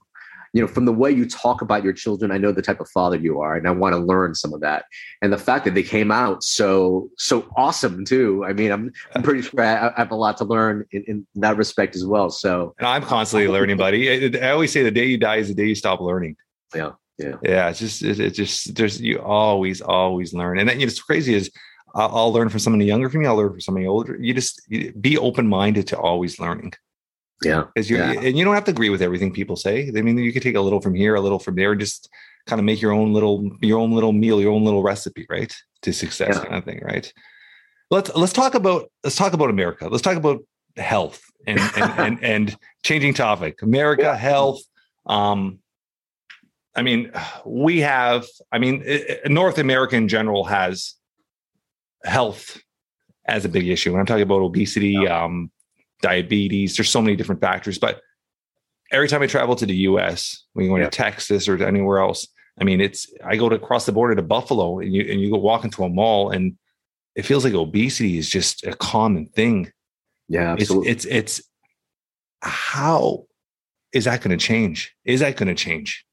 [0.53, 2.89] you know, from the way you talk about your children, I know the type of
[2.89, 4.83] father you are, and I want to learn some of that.
[5.21, 8.43] And the fact that they came out so so awesome too.
[8.45, 11.27] I mean, I'm I'm pretty sure I, I have a lot to learn in, in
[11.35, 12.29] that respect as well.
[12.29, 14.37] So And I'm constantly learning, buddy.
[14.37, 16.35] I, I always say the day you die is the day you stop learning.
[16.75, 20.81] yeah, yeah, Yeah, it's just it's it's just there's you always always learn, and then
[20.81, 21.49] you know, it's crazy is
[21.93, 23.27] I'll, I'll learn from somebody younger from me.
[23.27, 24.17] I'll learn from somebody older.
[24.19, 26.73] You just you be open minded to always learning
[27.43, 28.11] yeah, because you Yeah.
[28.21, 29.89] and you don't have to agree with everything people say.
[29.95, 32.09] I mean, you could take a little from here, a little from there, just
[32.47, 35.53] kind of make your own little your own little meal, your own little recipe, right,
[35.81, 36.43] to success, Yeah.
[36.43, 37.11] kind of thing, right?
[37.89, 39.87] Let's let's talk about let's talk about America.
[39.89, 40.39] Let's talk about
[40.77, 43.61] health and and and, and changing topic.
[43.61, 44.15] America Yeah.
[44.15, 44.61] health.
[45.07, 45.59] Um,
[46.75, 47.11] I mean,
[47.45, 48.25] we have.
[48.51, 50.93] I mean, i- i- North America in general has
[52.03, 52.59] health
[53.25, 53.91] as a big issue.
[53.91, 55.51] When I'm talking about obesity, um,
[56.01, 57.77] diabetes, there's so many different factors.
[57.77, 58.01] But
[58.91, 60.85] every time I travel to the U.S., when you go Yeah.
[60.85, 62.27] to Texas or to anywhere else,
[62.59, 65.31] I mean, it's I go to cross the border to Buffalo, and you and you
[65.31, 66.57] go walk into a mall, and
[67.15, 69.71] it feels like obesity is just a common thing.
[70.27, 70.91] yeah, It's absolutely.
[70.91, 71.41] it's it's
[72.41, 73.25] how
[73.93, 74.93] is that going to change?
[75.05, 76.05] Is that going to change?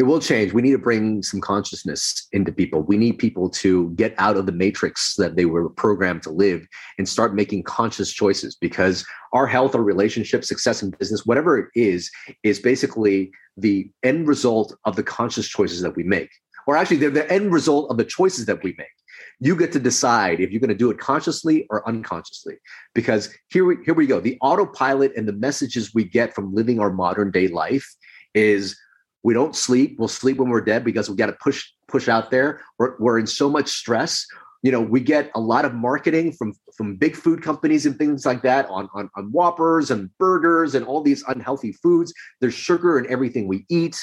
[0.00, 0.54] It will change.
[0.54, 2.80] We need to bring some consciousness into people.
[2.80, 6.66] We need people to get out of the matrix that they were programmed to live
[6.96, 11.68] and start making conscious choices because our health or relationship, success in business, whatever it
[11.74, 12.10] is,
[12.42, 16.30] is basically the end result of the conscious choices that we make.
[16.66, 18.88] Or actually, they're the end result of the choices that we make.
[19.38, 22.54] You get to decide if you're going to do it consciously or unconsciously.
[22.94, 24.18] Because here we, here we go.
[24.18, 27.86] The autopilot and the messages we get from living our modern day life
[28.32, 28.78] is
[29.22, 29.96] we don't sleep.
[29.98, 32.60] We'll sleep when we're dead because we got to push push out there.
[32.78, 34.26] We're, we're in so much stress.
[34.62, 38.26] You know we get a lot of marketing from from big food companies and things
[38.26, 42.12] like that on on, on whoppers and burgers and all these unhealthy foods.
[42.40, 43.96] There's sugar in everything we eat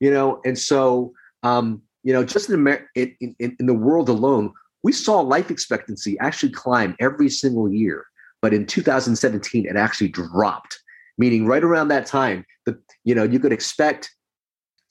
[0.00, 0.40] you know?
[0.44, 4.52] And so um you know just in Amer- in, in, in the world alone
[4.82, 8.06] we saw life expectancy actually climb every single year.
[8.42, 10.80] But in 2017 it actually dropped
[11.18, 14.10] meaning right around that time the you know you could expect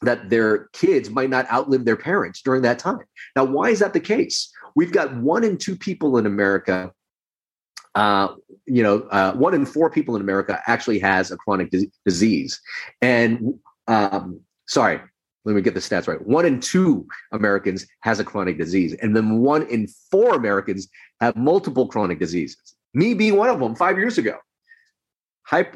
[0.02, 3.00] that their kids might not outlive their parents during that time.
[3.36, 4.52] Now, why is that the case?
[4.76, 6.92] We've got one in two people in America.
[7.96, 8.36] Uh,
[8.66, 12.62] you know, uh, one in four people in America actually has a chronic dis- disease,
[13.02, 13.56] and
[13.88, 15.02] um, sorry,
[15.44, 16.26] let me get the stats right.
[16.26, 20.88] One in two Americans has a chronic disease, and then one in four Americans
[21.20, 22.76] have multiple chronic diseases.
[22.94, 24.38] Me being one of them five years ago.
[25.44, 25.68] High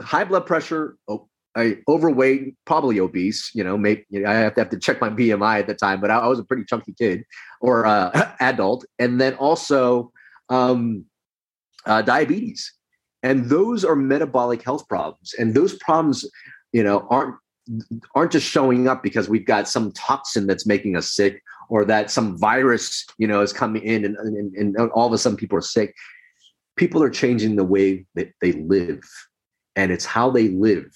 [0.00, 3.50] high blood pressure, o- I overweight, probably obese.
[3.54, 5.74] You know, maybe you know, I have to have to check my BMI at the
[5.74, 7.24] time, but I, I was a pretty chunky kid
[7.60, 10.12] or uh, adult, and then also
[10.48, 11.04] um,
[11.86, 12.72] uh, diabetes,
[13.22, 16.24] and those are metabolic health problems, and those problems,
[16.72, 17.36] you know, aren't
[18.14, 22.10] aren't just showing up because we've got some toxin that's making us sick or that
[22.10, 25.56] some virus, you know, is coming in and, and, and all of a sudden people
[25.56, 25.94] are sick.
[26.76, 29.02] People are changing the way that they live.
[29.76, 30.90] And it's how they live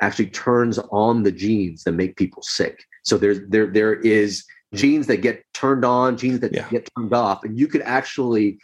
[0.00, 2.84] actually turns on the genes that make people sick.
[3.04, 4.78] So there's there there is hmm.
[4.78, 6.68] genes that get turned on, genes that Yeah.
[6.68, 8.58] get turned off, and you could actually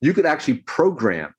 [0.00, 1.34] you could actually program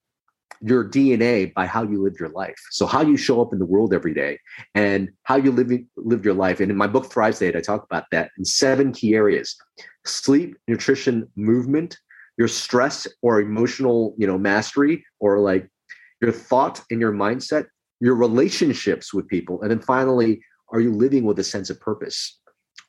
[0.62, 2.56] your DNA by how you live your life.
[2.72, 4.40] So how you show up in the world every day
[4.74, 6.62] and how you live live your life.
[6.62, 9.56] And in my book Thrive State, I talk about that in seven key areas:
[10.06, 11.98] sleep, nutrition, movement,
[12.38, 15.70] your stress or emotional, you know, mastery, or like
[16.22, 17.66] your thought and your mindset,
[18.04, 20.42] your relationships with people, and then finally,
[20.72, 22.40] are you living with a sense of purpose?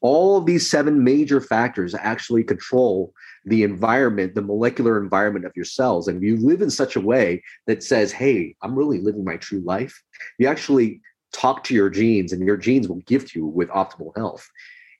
[0.05, 3.15] all of these seven major factors actually control
[3.47, 6.09] the environment, the molecular environment of your cells.
[6.09, 9.39] And if you live in such a way that says, hey, I'm really living my
[9.39, 10.03] true life,
[10.39, 11.01] you actually
[11.33, 14.47] talk to your genes and your genes will gift you with optimal health.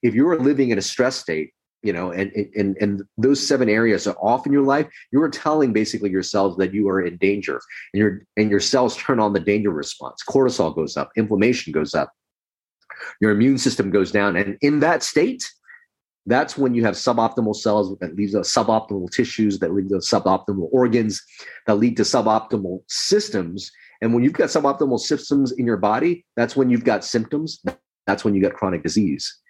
[0.03, 1.53] If you are living in a stress state,
[1.85, 5.29] you know, and, and, and those seven areas are off in your life, you are
[5.29, 7.61] telling basically your cells that you are in danger
[7.93, 10.23] and your, and your cells turn on the danger response.
[10.27, 12.11] Cortisol goes up, inflammation goes up,
[13.21, 14.35] your immune system goes down.
[14.35, 15.45] And in that state,
[16.27, 20.69] that's when you have suboptimal cells that lead to suboptimal tissues, that lead to suboptimal
[20.73, 21.23] organs,
[21.67, 23.71] that lead to suboptimal systems.
[24.01, 27.63] And when you've got suboptimal systems in your body, that's when you've got symptoms.
[28.07, 29.41] That's when you get chronic disease.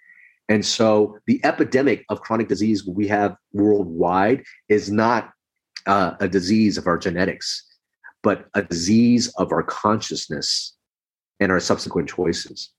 [0.49, 5.31] And so the epidemic of chronic disease we have worldwide is not
[5.87, 7.67] uh, a disease of our genetics,
[8.23, 10.75] but a disease of our consciousness
[11.41, 12.71] and our subsequent choices.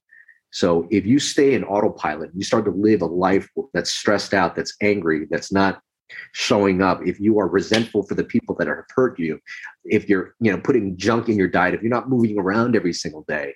[0.50, 4.54] So if you stay in autopilot, you start to live a life that's stressed out,
[4.54, 5.80] that's angry, that's not
[6.32, 9.40] showing up, if you are resentful for the people that have hurt you,
[9.84, 12.92] if you're, you know, putting junk in your diet, if you're not moving around every
[12.92, 13.54] single day,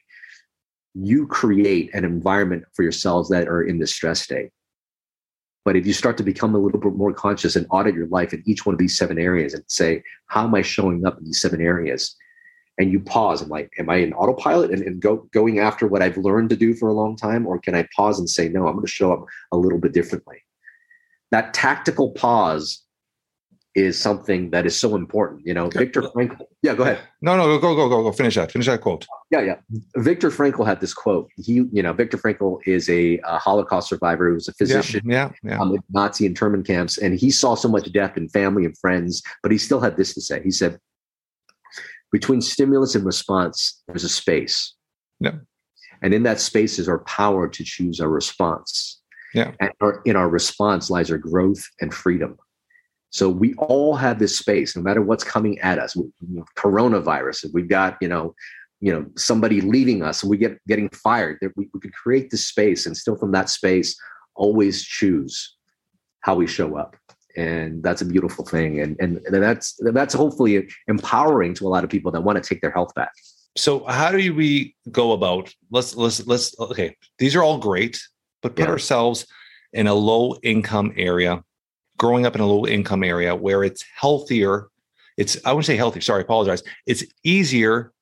[0.94, 4.50] you create an environment for yourselves that are in this stress state.
[5.64, 8.32] But if you start to become a little bit more conscious and audit your life
[8.32, 11.24] in each one of these seven areas and say, how am I showing up in
[11.24, 12.16] these seven areas?
[12.80, 13.42] and you pause.
[13.42, 16.56] Am I am I in autopilot and, and go going after what I've learned to
[16.56, 18.90] do for a long time, or can I pause and say, no, I'm going to
[18.90, 20.38] show up a little bit differently?
[21.30, 22.82] That tactical pause
[23.74, 25.46] is something that is so important.
[25.46, 26.44] You know, Viktor Frankl.
[26.62, 26.98] Yeah, go ahead.
[27.22, 28.12] No, no, go, go, go, go.
[28.12, 28.50] Finish that.
[28.50, 29.06] Finish that quote.
[29.30, 29.56] Yeah, yeah.
[29.96, 31.30] Viktor Frankl had this quote.
[31.36, 35.02] He, you know, Viktor Frankl is a, a Holocaust survivor who was a physician.
[35.04, 35.50] Yeah, yeah.
[35.50, 35.60] yeah.
[35.60, 39.52] Um, Nazi internment camps, and he saw so much death in family and friends, but
[39.52, 40.42] he still had this to say.
[40.42, 40.78] He said,
[42.10, 44.74] between stimulus and response, there's a space.
[45.20, 45.34] Yeah.
[46.02, 49.00] And in that space is our power to choose our response.
[49.32, 49.52] Yeah.
[49.60, 52.36] And our, in our response lies our growth and freedom.
[53.10, 55.96] So we all have this space, no matter what's coming at us.
[56.56, 58.34] Coronavirus, if we've got, you know,
[58.80, 62.30] you know, somebody leaving us and we get getting fired, that we, we could create
[62.30, 63.96] this space and still from that space
[64.36, 65.56] always choose
[66.20, 66.96] how we show up
[67.36, 71.90] and that's a beautiful thing and and that's that's hopefully empowering to a lot of
[71.90, 73.12] people that want to take their health back
[73.56, 78.00] so how do we go about let's let's let's okay these are all great
[78.42, 78.70] but put yeah.
[78.70, 79.26] ourselves
[79.72, 81.42] in a low income area
[82.00, 84.68] growing up in a low income area where it's healthier
[85.20, 86.62] it's i wouldn't say healthy sorry I apologize.
[86.86, 87.92] It's easier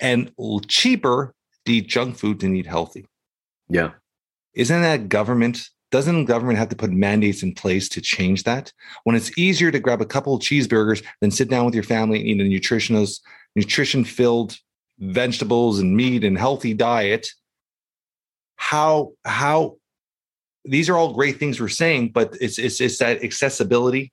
[0.00, 0.30] and
[0.68, 1.34] cheaper
[1.64, 3.06] to eat junk food than eat healthy.
[3.68, 3.92] Yeah.
[4.54, 8.72] Isn't that government doesn't government have to put mandates in place to change that?
[9.04, 12.20] When it's easier to grab a couple of cheeseburgers than sit down with your family
[12.20, 13.20] and eat a nutritionist,
[13.56, 14.56] nutrition filled
[14.98, 17.28] vegetables and meat and healthy diet,
[18.56, 19.78] how how
[20.64, 24.12] these are all great things we're saying, but it's it's it's that accessibility,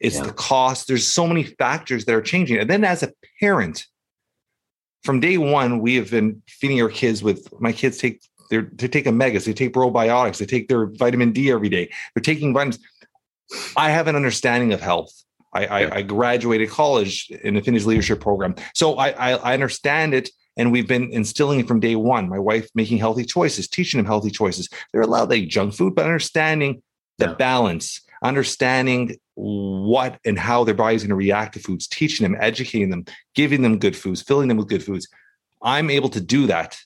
[0.00, 0.24] it's yeah.
[0.24, 0.88] the cost.
[0.88, 2.58] There's so many factors that are changing.
[2.58, 3.86] And then as a parent,
[5.02, 8.88] from day one, we have been feeding our kids with my kids take they're, they
[8.88, 11.90] take omegas, they take probiotics, they take their vitamin D every day.
[12.14, 12.78] They're taking vitamins.
[13.76, 15.10] I have an understanding of health.
[15.54, 18.54] I, I, I graduated college in the Finnish leadership program.
[18.74, 22.28] So I, I, I understand it and we've been instilling it from day one.
[22.28, 24.68] My wife making healthy choices, teaching them healthy choices.
[24.92, 26.82] They're allowed to eat junk food, but understanding
[27.18, 27.34] the yeah.
[27.34, 32.90] balance, understanding what and how their body's going to react to foods, teaching them, educating
[32.90, 35.08] them, giving them good foods, filling them with good foods.
[35.62, 36.78] I'm able to do that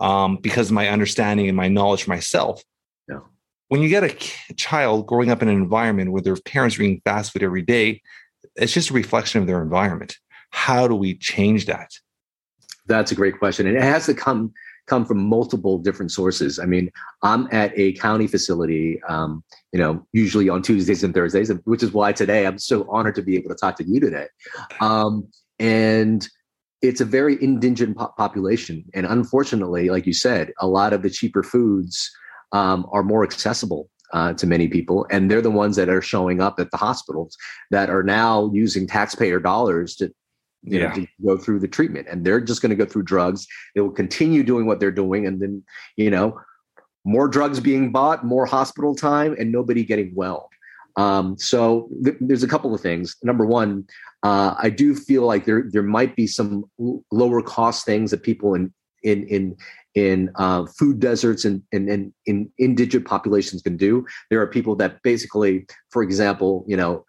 [0.00, 2.62] um, because of my understanding and my knowledge myself.
[3.08, 3.20] Yeah.
[3.68, 7.02] When you get a child growing up in an environment where their parents are eating
[7.04, 8.02] fast food every day,
[8.56, 10.16] it's just a reflection of their environment.
[10.50, 11.90] How do we change that?
[12.86, 14.52] That's a great question, and it has to come
[14.86, 16.58] come from multiple different sources.
[16.58, 16.90] I mean,
[17.22, 21.92] I'm at a county facility, um, you know, usually on Tuesdays and Thursdays, which is
[21.92, 24.26] why today I'm so honored to be able to talk to you today.
[24.80, 25.26] Um,
[25.58, 26.28] and
[26.82, 28.84] it's a very indigent po- population.
[28.94, 32.10] And unfortunately, like you said, a lot of the cheaper foods
[32.52, 35.06] um, are more accessible uh, to many people.
[35.10, 37.36] And they're the ones that are showing up at the hospitals
[37.70, 40.12] that are now using taxpayer dollars to,
[40.66, 40.88] you yeah.
[40.88, 42.06] know, to go through the treatment.
[42.10, 43.46] And they're just going to go through drugs.
[43.74, 45.26] They will continue doing what they're doing.
[45.26, 45.62] And then,
[45.96, 46.38] you know,
[47.04, 50.50] more drugs being bought, more hospital time, and nobody getting well.
[50.96, 53.16] Um, so th- there's a couple of things.
[53.22, 53.86] Number one,
[54.22, 58.22] uh, I do feel like there there might be some l- lower cost things that
[58.22, 59.56] people in in in
[59.94, 64.04] in uh, food deserts and, and, and in indigent populations can do.
[64.28, 67.04] There are people that basically, for example, you know,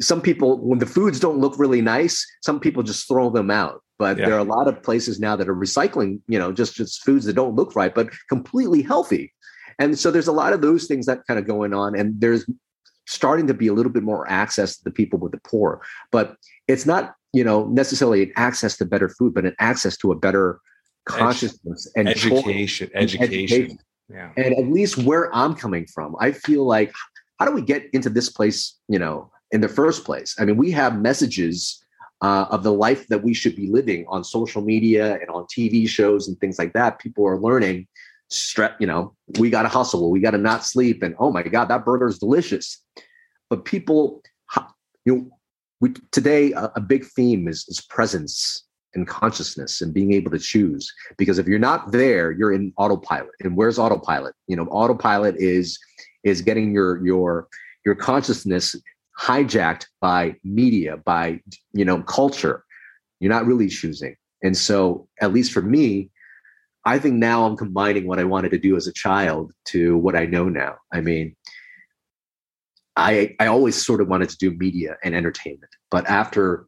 [0.00, 3.82] some people when the foods don't look really nice, some people just throw them out.
[3.98, 4.26] But yeah.
[4.26, 7.24] there are a lot of places now that are recycling, you know, just just foods
[7.24, 9.32] that don't look right, but completely healthy
[9.78, 12.48] and so there's a lot of those things that kind of going on, and there's
[13.06, 15.82] starting to be a little bit more access to the people with the poor.
[16.10, 16.36] But
[16.66, 20.16] it's not, you know, necessarily an access to better food, but an access to a
[20.16, 20.60] better
[21.04, 23.22] consciousness and education, education.
[23.22, 23.78] education.
[24.08, 24.30] Yeah.
[24.36, 26.92] And at least where I'm coming from, I feel like
[27.38, 30.34] how do we get into this place, you know, in the first place?
[30.38, 31.82] I mean, we have messages
[32.22, 35.88] uh, of the life that we should be living on social media and on TV
[35.88, 36.98] shows and things like that.
[36.98, 37.86] People are learning,
[38.30, 41.42] strep, you know, we got to hustle, we got to not sleep, and oh my
[41.42, 42.82] god, that burger is delicious.
[43.50, 44.22] But people,
[45.04, 45.30] you know,
[45.80, 50.38] we today a, a big theme is, is presence and consciousness and being able to
[50.38, 50.90] choose.
[51.18, 53.30] Because if you're not there, you're in autopilot.
[53.40, 54.34] And where's autopilot?
[54.48, 55.78] You know, autopilot is
[56.24, 57.48] is getting your your
[57.84, 58.74] your consciousness
[59.18, 61.40] hijacked by media, by
[61.72, 62.64] you know, culture.
[63.20, 64.16] You're not really choosing.
[64.42, 66.10] And so, at least for me,
[66.84, 70.14] I think now I'm combining what I wanted to do as a child to what
[70.14, 70.76] I know now.
[70.92, 71.34] I mean,
[72.96, 76.66] I I always sort of wanted to do media and entertainment, but after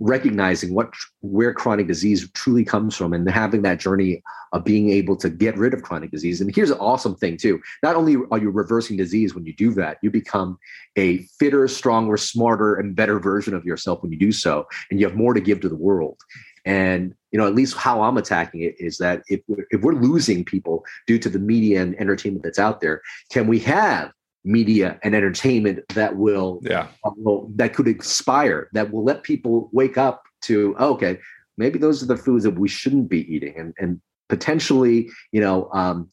[0.00, 4.22] recognizing what where chronic disease truly comes from and having that journey
[4.52, 6.40] of being able to get rid of chronic disease.
[6.40, 7.60] And here's an awesome thing too.
[7.82, 10.58] Not only are you reversing disease when you do that you become
[10.96, 14.66] a fitter stronger smarter and better version of yourself when you do so.
[14.90, 16.18] And you have more to give to the world.
[16.64, 20.44] And you know at least how i'm attacking it is that if, if we're losing
[20.44, 24.12] people due to the media and entertainment that's out there can we have
[24.44, 26.88] media and entertainment that will, yeah.
[27.16, 31.18] will that could inspire that will let people wake up to oh, okay
[31.56, 35.68] maybe those are the foods that we shouldn't be eating and and potentially you know
[35.72, 36.08] um,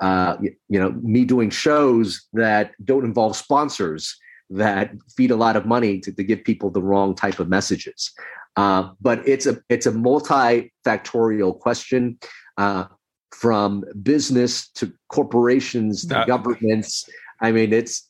[0.00, 4.16] uh, you, you know me doing shows that don't involve sponsors
[4.50, 8.12] that feed a lot of money to, to give people the wrong type of messages
[8.56, 12.18] uh, but it's a it's a multifactorial question
[12.58, 12.84] uh,
[13.30, 17.08] from business to corporations to governments
[17.42, 18.08] I mean, it's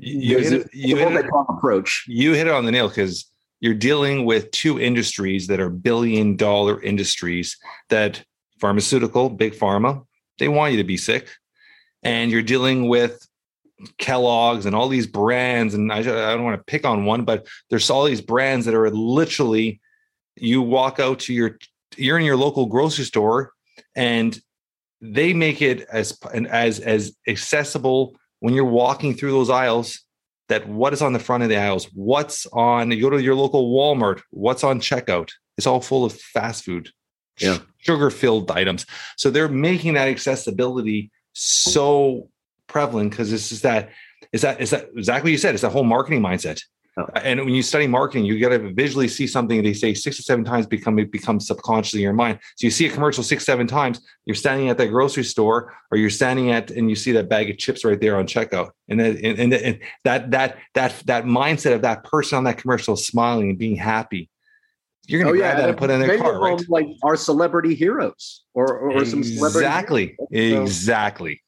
[0.00, 2.04] you hit, it, you hit it, approach.
[2.08, 3.30] You hit it on the nail because
[3.60, 7.56] you're dealing with two industries that are billion dollar industries
[7.90, 8.24] that
[8.60, 10.04] pharmaceutical, big pharma,
[10.40, 11.30] they want you to be sick.
[12.02, 13.24] And you're dealing with
[13.98, 15.74] Kellogg's and all these brands.
[15.74, 18.74] And I, I don't want to pick on one, but there's all these brands that
[18.74, 19.80] are literally
[20.34, 21.58] you walk out to your,
[21.96, 23.52] you're in your local grocery store
[23.94, 24.40] and
[25.00, 30.00] they make it as and as as accessible when you're walking through those aisles
[30.48, 33.36] that what is on the front of the aisles what's on you go to your
[33.36, 36.90] local walmart what's on checkout it's all full of fast food
[37.38, 37.58] yeah.
[37.78, 38.84] sugar filled items
[39.16, 42.28] so they're making that accessibility so
[42.66, 43.90] prevalent because it's just that
[44.32, 46.60] is that is that exactly what you said it's that whole marketing mindset
[46.98, 47.06] Oh.
[47.14, 50.22] And when you study marketing, you got to visually see something they say six or
[50.22, 52.38] seven times become it becomes subconsciously in your mind.
[52.56, 55.96] So you see a commercial six, seven times, you're standing at that grocery store or
[55.96, 58.70] you're standing at and you see that bag of chips right there on checkout.
[58.88, 62.58] And, then, and, and, and that that that that mindset of that person on that
[62.58, 64.28] commercial smiling and being happy.
[65.06, 65.60] You're gonna oh, grab yeah.
[65.62, 66.62] that and put it in their car, right?
[66.68, 69.10] Like our celebrity heroes or, or exactly.
[69.10, 70.16] some celebrity Exactly.
[70.30, 71.42] Exactly.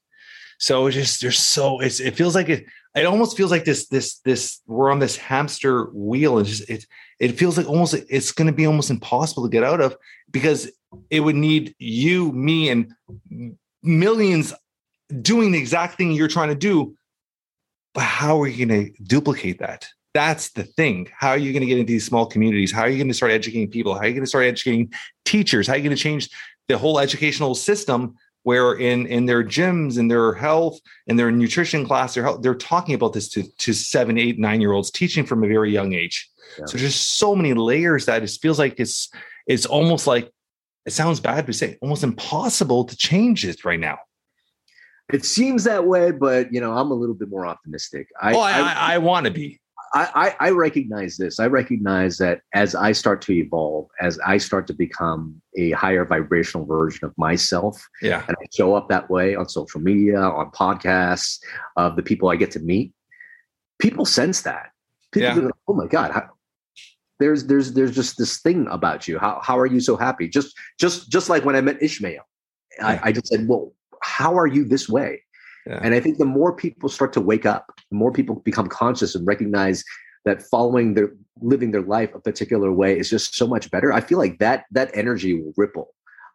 [0.57, 2.65] So it's just there's so it's it feels like it
[2.95, 6.85] it almost feels like this this this we're on this hamster wheel and just it
[7.19, 9.95] it feels like almost it's going to be almost impossible to get out of
[10.31, 10.71] because
[11.09, 12.93] it would need you me and
[13.83, 14.53] millions
[15.21, 16.95] doing the exact thing you're trying to do.
[17.93, 19.87] But how are you going to duplicate that?
[20.13, 21.09] That's the thing.
[21.17, 22.71] How are you going to get into these small communities?
[22.71, 23.93] How are you going to start educating people?
[23.93, 24.93] How are you going to start educating
[25.25, 25.67] teachers?
[25.67, 26.29] How are you going to change
[26.67, 28.15] the whole educational system
[28.45, 32.53] where in in their gyms and their health and their nutrition class their health, they're
[32.53, 35.93] talking about this to to seven eight nine year olds teaching from a very young
[35.93, 36.29] age.
[36.59, 36.65] Yeah.
[36.67, 39.09] so there's so many layers that it feels like it's
[39.47, 40.31] it's almost like
[40.85, 43.97] it sounds bad to say almost impossible to change it right now.
[45.11, 48.07] It seems that way but you know i'm a little bit more optimistic.
[48.21, 49.59] I well, i, I, I want to be
[49.95, 51.39] I, I, recognize this.
[51.39, 56.03] I recognize that as I start to evolve, as I start to become a higher
[56.03, 60.51] vibrational version of myself, yeah, and I show up that way on social media, on
[60.51, 61.39] podcasts,
[61.77, 62.93] of the people I get to meet,
[63.79, 64.71] people sense that.
[65.13, 65.39] People yeah.
[65.39, 66.29] go, oh my god, how,
[67.19, 69.17] there's there's there's just this thing about you.
[69.17, 70.27] How how are you so happy?
[70.27, 72.23] Just just just like when I met Ishmael,
[72.77, 72.87] yeah.
[72.87, 73.73] I, I just said, well,
[74.03, 75.21] how are you this way?
[75.81, 79.15] And I think the more people start to wake up, the more people become conscious
[79.15, 79.83] and recognize
[80.25, 81.11] that following their
[81.41, 83.93] living their life a particular way is just so much better.
[83.93, 85.93] I feel like that that energy will ripple.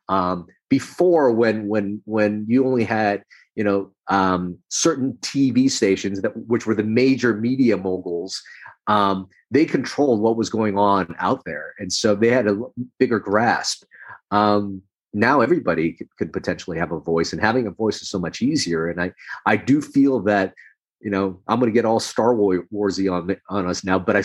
[0.09, 3.23] Um, before, when when when you only had
[3.55, 8.43] you know um, certain TV stations that which were the major media moguls,
[8.87, 12.61] um, they controlled what was going on out there, and so they had a
[12.99, 13.85] bigger grasp.
[14.31, 14.83] Um,
[15.13, 18.89] now everybody could, potentially have a voice and having a voice is so much easier
[18.89, 19.13] and i
[19.47, 20.55] i do feel that
[21.01, 24.23] you know i'm going to get all star warsy on on us now but i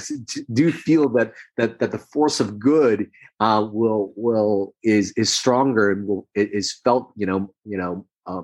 [0.53, 3.09] do feel that that that the force of good
[3.39, 8.41] uh, will will is is stronger and will is felt you know you know uh,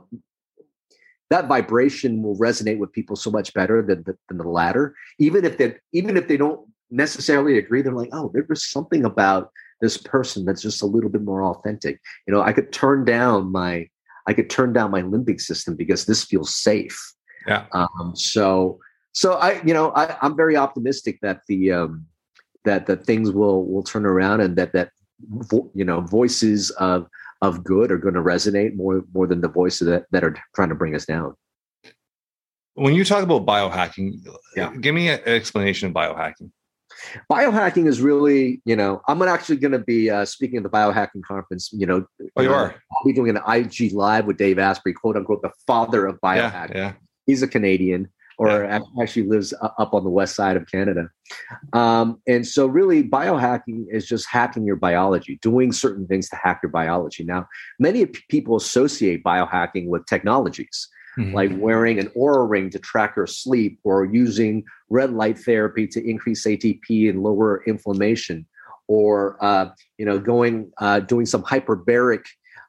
[1.32, 4.94] that vibration will resonate with people so much better than the, than the latter.
[5.18, 6.60] Even if they even if they don't
[6.92, 9.50] necessarily agree they're like oh there's something about
[9.82, 12.00] this person that's just a little bit more authentic.
[12.28, 13.88] You know i could turn down my
[14.28, 17.00] i could turn down my limbic system because this feels safe.
[17.48, 17.66] Yeah.
[17.74, 18.80] Um, so
[19.14, 22.06] so i you know I, i'm very optimistic that the um
[22.66, 24.92] that that things will will turn around and that that
[25.30, 27.08] vo- you know voices of
[27.42, 30.70] of good are going to resonate more more than the voices that, that are trying
[30.70, 31.36] to bring us down.
[32.76, 34.26] When you talk about biohacking
[34.56, 34.74] yeah.
[34.80, 36.52] give me an explanation of biohacking
[37.30, 41.24] biohacking is really, you know, I'm actually going to be uh, speaking at the biohacking
[41.24, 41.70] conference.
[41.72, 42.06] You know,
[42.38, 42.74] oh, you are.
[42.74, 46.76] I'll be doing an IG live with Dave Asprey, quote unquote, the father of biohacking.
[46.76, 46.93] Yeah, yeah.
[47.26, 48.80] He's a Canadian, or yeah.
[49.02, 51.10] actually lives up on the west side of Canada.
[51.74, 56.60] Um, and so, really, biohacking is just hacking your biology, doing certain things to hack
[56.64, 57.24] your biology.
[57.24, 57.47] Now,
[57.80, 60.88] many people associate biohacking with technologies
[61.18, 61.34] mm-hmm.
[61.34, 66.09] like wearing an Oura ring to track your sleep or using red light therapy to
[66.09, 68.45] increase ATP and lower inflammation
[68.88, 72.24] or uh, you know going uh, doing some hyperbaric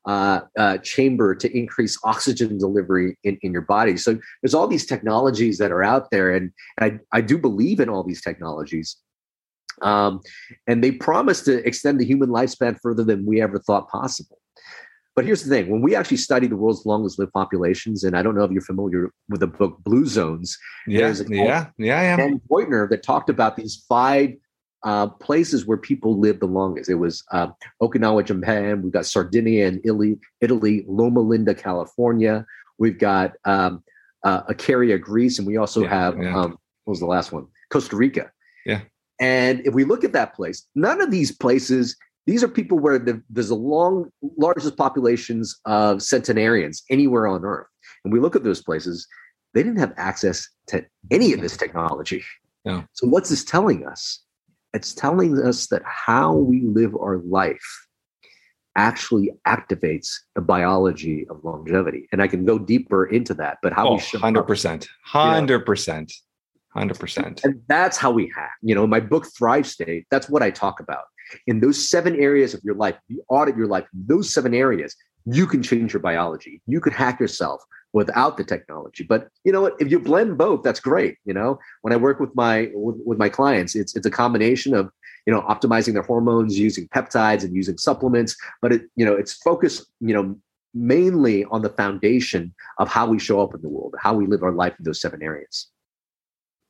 [0.07, 3.97] uh, uh, chamber to increase oxygen delivery in, in your body.
[3.97, 7.78] So there's all these technologies that are out there, and, and I, I do believe
[7.78, 8.97] in all these technologies.
[9.80, 10.20] Um,
[10.66, 14.38] and they promise to extend the human lifespan further than we ever thought possible.
[15.15, 18.23] But here's the thing: when we actually study the world's longest lived populations, and I
[18.23, 20.59] don't know if you're familiar with the book Blue Zones.
[20.87, 22.21] Yeah, yeah, yeah, I am.
[22.21, 24.35] And Buettner that talked about these five
[24.85, 26.91] uh, places where people live the longest.
[26.91, 27.49] It was uh,
[27.81, 28.83] Okinawa, Japan.
[28.83, 32.45] We've got Sardinia in Italy, Italy, Loma Linda, California.
[32.79, 33.83] We've got um,
[34.25, 36.37] uh, Icaria, Greece, and we also yeah, have yeah.
[36.37, 37.47] Um, what was the last one?
[37.71, 38.31] Costa Rica.
[38.67, 38.81] Yeah.
[39.21, 41.97] And if we look at that place, none of these places
[42.27, 47.66] these are people where the, there's a long, largest populations of centenarians anywhere on Earth.
[48.05, 49.07] And we look at those places,
[49.55, 52.23] they didn't have access to any of this technology.
[52.64, 52.85] No.
[52.93, 54.23] So what's this telling us?
[54.73, 57.87] It's telling us that how we live our life
[58.77, 62.09] actually activates the biology of longevity.
[62.12, 64.89] And I can go deeper into that, but how oh, we show 100%.
[65.12, 66.12] 100%.
[66.75, 67.45] 100%.
[67.45, 68.53] And that's how we hack.
[68.62, 71.05] You know, my book Thrive State, that's what I talk about
[71.47, 75.47] in those seven areas of your life, you audit your life, those seven areas, you
[75.47, 76.61] can change your biology.
[76.66, 77.62] You could hack yourself
[77.93, 79.05] without the technology.
[79.05, 79.74] But you know what?
[79.80, 81.18] If you blend both, that's great.
[81.24, 84.74] You know, when I work with my with, with my clients, it's it's a combination
[84.74, 84.91] of
[85.26, 88.37] you know optimizing their hormones, using peptides, and using supplements.
[88.61, 90.37] But it you know it's focused you know
[90.74, 94.43] mainly on the foundation of how we show up in the world, how we live
[94.43, 95.68] our life in those seven areas.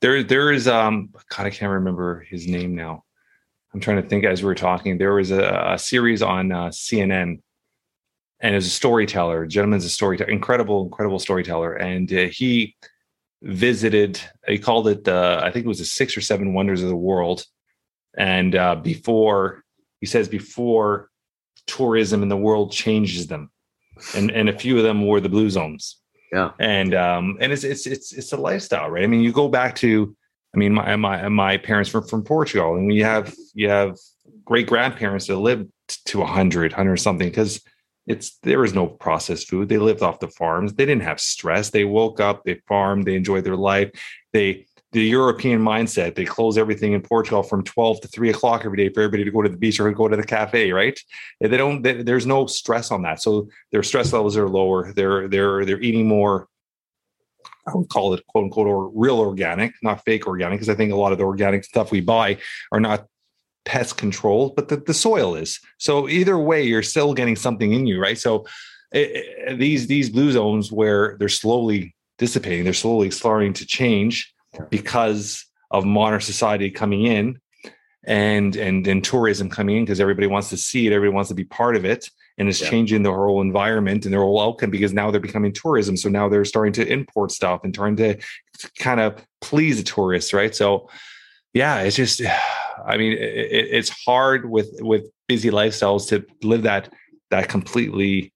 [0.00, 3.04] There, there is um, God, I can't remember his name now.
[3.74, 4.98] I'm trying to think as we were talking.
[4.98, 7.40] There was a, a series on uh, CNN,
[8.40, 12.76] and as a storyteller, gentleman's a storyteller, incredible, incredible storyteller, and uh, he
[13.42, 14.20] visited.
[14.46, 16.96] He called it, uh, I think it was the six or seven wonders of the
[16.96, 17.46] world.
[18.16, 19.62] And uh, before
[20.00, 21.08] he says, before
[21.66, 23.50] tourism in the world changes them,
[24.14, 25.98] and and a few of them were the blue zones.
[26.32, 29.04] Yeah, and um, and it's it's it's it's a lifestyle, right?
[29.04, 30.14] I mean, you go back to
[30.54, 33.96] I mean, my my my parents were from Portugal, and we have you have
[34.44, 35.70] great grandparents that lived
[36.06, 37.62] to 100, 100 something because
[38.06, 39.68] it's there was no processed food.
[39.68, 40.74] They lived off the farms.
[40.74, 41.70] They didn't have stress.
[41.70, 43.90] They woke up, they farmed, they enjoyed their life.
[44.32, 46.14] They the European mindset.
[46.14, 49.30] They close everything in Portugal from 12 to 3 o'clock every day for everybody to
[49.30, 50.98] go to the beach or go to the cafe, right?
[51.40, 53.22] They don't, they, there's no stress on that.
[53.22, 54.92] So their stress levels are lower.
[54.92, 56.48] They're, they're, they're eating more
[57.66, 60.92] I would call it quote unquote or real organic, not fake organic, because I think
[60.92, 62.38] a lot of the organic stuff we buy
[62.72, 63.06] are not
[63.64, 65.60] pest controlled, but the, the soil is.
[65.78, 68.18] So either way, you're still getting something in you, right?
[68.18, 68.46] So
[68.92, 74.32] it, it, these these blue zones where they're slowly dissipating, they're slowly starting to change
[74.68, 77.38] because of modern society coming in
[78.04, 81.34] and and and tourism coming in because everybody wants to see it, everybody wants to
[81.34, 82.70] be part of it and it's yeah.
[82.70, 85.96] changing their whole environment and their whole outcome because now they're becoming tourism.
[85.96, 88.18] So now they're starting to import stuff and trying to
[88.78, 90.54] kind of please the tourists, right?
[90.54, 90.88] So
[91.52, 92.22] yeah, it's just,
[92.86, 96.92] I mean, it, it's hard with with busy lifestyles to live that
[97.30, 98.32] that completely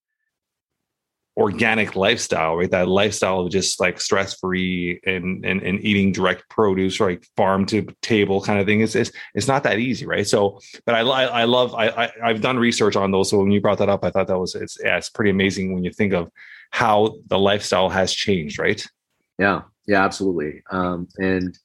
[1.37, 2.71] organic lifestyle, right?
[2.71, 7.25] That lifestyle of just like stress free and, and and eating direct produce, right?
[7.37, 8.81] Farm to table kind of thing.
[8.81, 10.27] It's it's, it's not that easy, right?
[10.27, 13.31] So, but I I, I love I, I have done research on those.
[13.31, 15.75] So when you brought that up, I thought that was it's yeah, it's pretty amazing
[15.75, 16.31] when you think of
[16.71, 18.85] how the lifestyle has changed, right?
[19.39, 20.63] Yeah, yeah, absolutely.
[20.71, 21.59] Um, and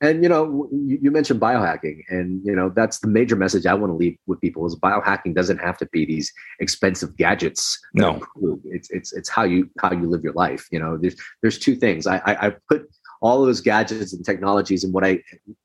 [0.00, 3.74] and you know, you, you, mentioned biohacking, and you know that's the major message I
[3.74, 7.78] want to leave with people: is biohacking doesn't have to be these expensive gadgets.
[7.94, 8.20] No,
[8.66, 10.66] it's it's it's how you how you live your life.
[10.70, 12.06] You know, there's there's two things.
[12.06, 12.88] I I, I put
[13.20, 15.20] all of those gadgets and technologies in what I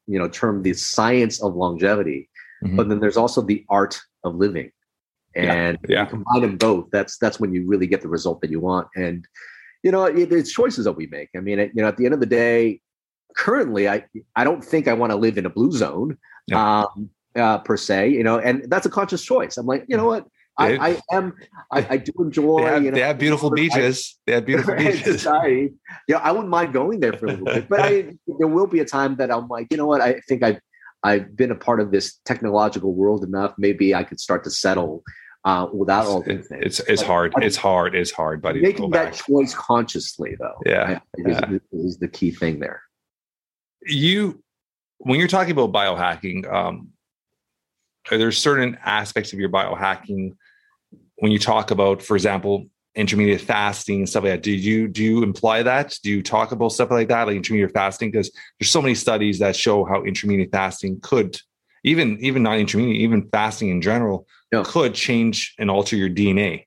[0.07, 2.29] you know term the science of longevity,
[2.63, 2.75] mm-hmm.
[2.75, 4.71] but then there's also the art of living,
[5.35, 5.99] and yeah.
[5.99, 6.05] Yeah.
[6.05, 6.89] combine them both.
[6.91, 8.87] That's that's when you really get the result that you want.
[8.95, 9.27] And
[9.83, 11.29] you know, it, it's choices that we make.
[11.35, 12.79] I mean, it, you know, at the end of the day,
[13.35, 14.05] currently I
[14.35, 16.17] I don't think I want to live in a blue zone
[16.47, 16.83] yeah.
[16.83, 19.57] um, uh, per se, you know, and that's a conscious choice.
[19.57, 20.27] I'm like, you know what?
[20.57, 21.33] I, I, am.
[21.71, 22.59] I, I, do enjoy.
[22.59, 24.15] They have, you know, they have beautiful beaches.
[24.15, 25.25] I, they have beautiful beaches.
[25.25, 25.69] I,
[26.07, 28.79] yeah, I wouldn't mind going there for a little bit, but I, there will be
[28.79, 30.01] a time that I'm like, you know what?
[30.01, 30.59] I think I've
[31.01, 33.55] I've been a part of this technological world enough.
[33.57, 35.03] Maybe I could start to settle
[35.43, 36.63] uh, without all these things.
[36.63, 37.33] It's it's hard.
[37.37, 37.95] It's hard.
[37.95, 38.61] It's hard, buddy.
[38.61, 41.57] Making that choice consciously, though, yeah, is, yeah.
[41.71, 42.83] is the key thing there
[43.85, 44.41] you
[44.99, 46.89] when you're talking about biohacking um
[48.11, 50.35] are there certain aspects of your biohacking
[51.17, 52.65] when you talk about for example
[52.95, 56.51] intermediate fasting and stuff like that do you do you imply that do you talk
[56.51, 60.03] about stuff like that like intermediate fasting because there's so many studies that show how
[60.03, 61.39] intermediate fasting could
[61.83, 64.63] even even not intermediate even fasting in general yeah.
[64.65, 66.63] could change and alter your dna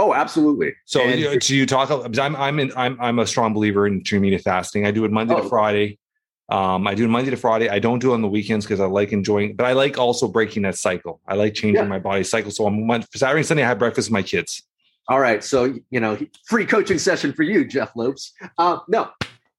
[0.00, 0.74] Oh, absolutely.
[0.84, 1.90] So, and, do you talk?
[1.90, 4.86] I'm I'm in, I'm I'm a strong believer in intermediate fasting.
[4.86, 5.98] I do it Monday oh, to Friday.
[6.50, 7.68] Um, I do Monday to Friday.
[7.68, 10.26] I don't do it on the weekends because I like enjoying, but I like also
[10.28, 11.20] breaking that cycle.
[11.28, 11.88] I like changing yeah.
[11.88, 12.50] my body cycle.
[12.50, 14.62] So on Saturday and Sunday, I have breakfast with my kids.
[15.08, 15.44] All right.
[15.44, 18.32] So, you know, free coaching session for you, Jeff Lopes.
[18.56, 19.10] Uh, no,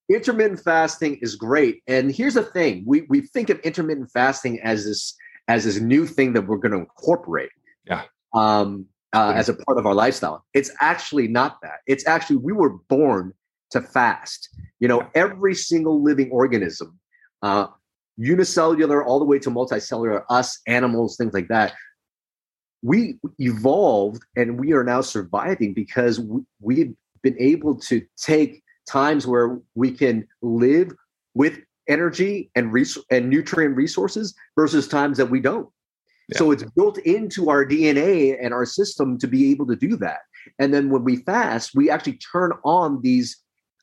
[0.09, 1.83] intermittent fasting is great.
[1.87, 5.15] And here's the thing we, we think of intermittent fasting as this,
[5.47, 7.51] as this new thing that we're going to incorporate.
[7.85, 8.03] Yeah.
[8.33, 10.45] Um, uh, as a part of our lifestyle.
[10.53, 11.79] It's actually not that.
[11.87, 13.33] It's actually, we were born
[13.71, 14.49] to fast.
[14.79, 16.99] You know, every single living organism,
[17.41, 17.67] uh,
[18.17, 21.73] unicellular all the way to multicellular, us, animals, things like that,
[22.81, 29.27] we evolved and we are now surviving because we, we've been able to take times
[29.27, 30.91] where we can live
[31.33, 35.67] with energy and res- and nutrient resources versus times that we don't.
[36.29, 36.37] Yeah.
[36.37, 40.19] So it's built into our DNA and our system to be able to do that.
[40.59, 43.41] And then when we fast, we actually turn on these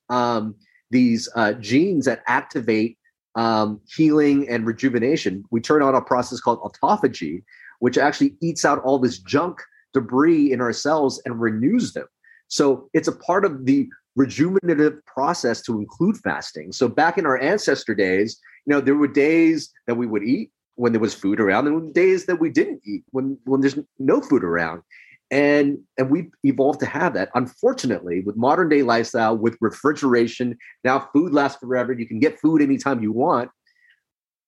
[0.09, 0.54] um,
[0.90, 2.98] these uh, genes that activate
[3.34, 5.44] um, healing and rejuvenation.
[5.50, 7.42] We turn on a process called autophagy,
[7.80, 9.61] which actually eats out all this junk
[9.92, 12.07] debris in our cells and renews them.
[12.48, 13.88] So it's a part of the
[14.18, 16.72] rejuvenative process to include fasting.
[16.72, 20.50] So back in our ancestor days, you know, there were days that we would eat
[20.76, 24.20] when there was food around, and days that we didn't eat when when there's no
[24.20, 24.82] food around
[25.31, 27.31] and and we evolved to have that.
[27.35, 32.62] Unfortunately with modern day lifestyle with refrigeration now food lasts forever you can get food
[32.62, 33.51] anytime you want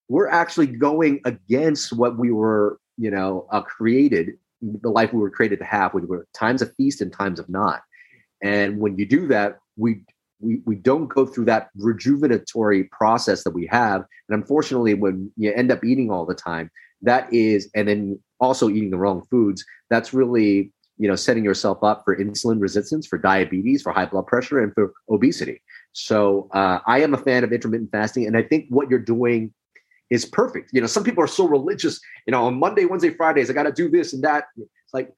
[0.09, 5.31] we're actually going against what we were you know uh, created the life we were
[5.31, 7.83] created to have which were times of feast and times of not.
[8.43, 10.05] And when you do that we
[10.41, 14.05] we, we don't go through that rejuvenatory process that we have.
[14.29, 16.70] And unfortunately when you end up eating all the time
[17.03, 21.82] that is and then also eating the wrong foods that's really you know setting yourself
[21.82, 25.61] up for insulin resistance for diabetes for high blood pressure and for obesity.
[25.93, 29.53] So uh, i am a fan of intermittent fasting and i think what you're doing
[30.11, 30.70] is perfect.
[30.72, 33.64] You know some people are so religious you know on monday wednesday fridays i got
[33.64, 34.45] to do this and that.
[34.57, 35.12] It's like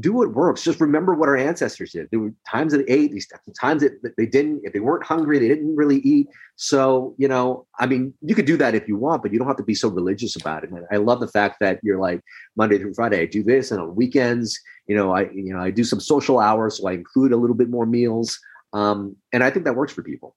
[0.00, 0.62] do what works.
[0.62, 2.08] Just remember what our ancestors did.
[2.10, 3.28] There were times that they ate, these
[3.60, 4.62] times that they didn't.
[4.64, 6.28] If they weren't hungry, they didn't really eat.
[6.56, 9.48] So, you know, I mean, you could do that if you want, but you don't
[9.48, 10.70] have to be so religious about it.
[10.70, 12.20] And I love the fact that you're like
[12.56, 15.70] Monday through Friday, I do this, and on weekends, you know, I you know I
[15.70, 18.38] do some social hours, so I include a little bit more meals,
[18.72, 20.34] um, and I think that works for people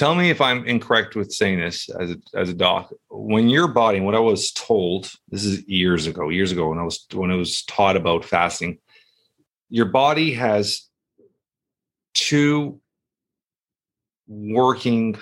[0.00, 2.90] tell me if I'm incorrect with saying this as a, as a doc.
[3.10, 6.84] When your body, what I was told, this is years ago, years ago when I
[6.84, 8.78] was when I was taught about fasting,
[9.68, 10.88] your body has
[12.14, 12.80] two
[14.26, 15.18] working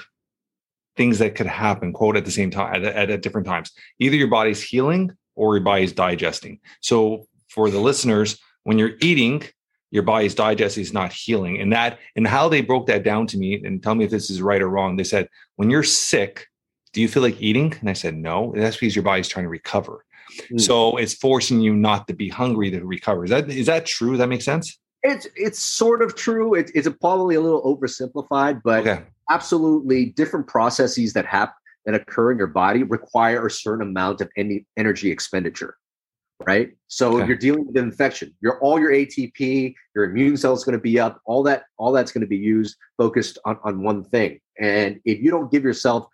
[0.96, 3.72] things that could happen, quote, at the same time at, at, at different times.
[3.98, 6.60] Either your body's healing or your body's digesting.
[6.82, 9.42] So for the listeners, when you're eating,
[9.90, 11.60] your body's digesting is not healing.
[11.60, 14.30] And that and how they broke that down to me and tell me if this
[14.30, 14.96] is right or wrong.
[14.96, 16.46] They said, when you're sick,
[16.92, 17.74] do you feel like eating?
[17.80, 18.52] And I said, no.
[18.52, 20.04] And that's because your body's trying to recover.
[20.52, 20.60] Mm.
[20.60, 23.24] So it's forcing you not to be hungry to recover.
[23.24, 24.10] Is that is that true?
[24.10, 24.78] Does that make sense?
[25.02, 26.54] It's it's sort of true.
[26.54, 29.02] It, it's probably a little oversimplified, but Okay.
[29.30, 31.54] absolutely different processes that happen
[31.86, 35.76] that occur in your body require a certain amount of any energy expenditure.
[36.46, 36.70] Right.
[36.86, 37.22] So Okay.
[37.22, 40.80] if you're dealing with an infection, your all your ATP, your immune cells going to
[40.80, 44.40] be up, all that, all that's going to be used focused on, on one thing.
[44.60, 46.06] And if you don't give yourself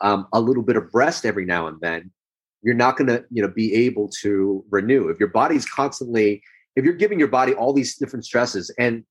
[0.00, 2.10] um, a little bit of rest every now and then,
[2.62, 5.08] you're not going to, you know, be able to renew.
[5.08, 6.42] If your body's constantly,
[6.76, 9.04] if you're giving your body all these different stresses, and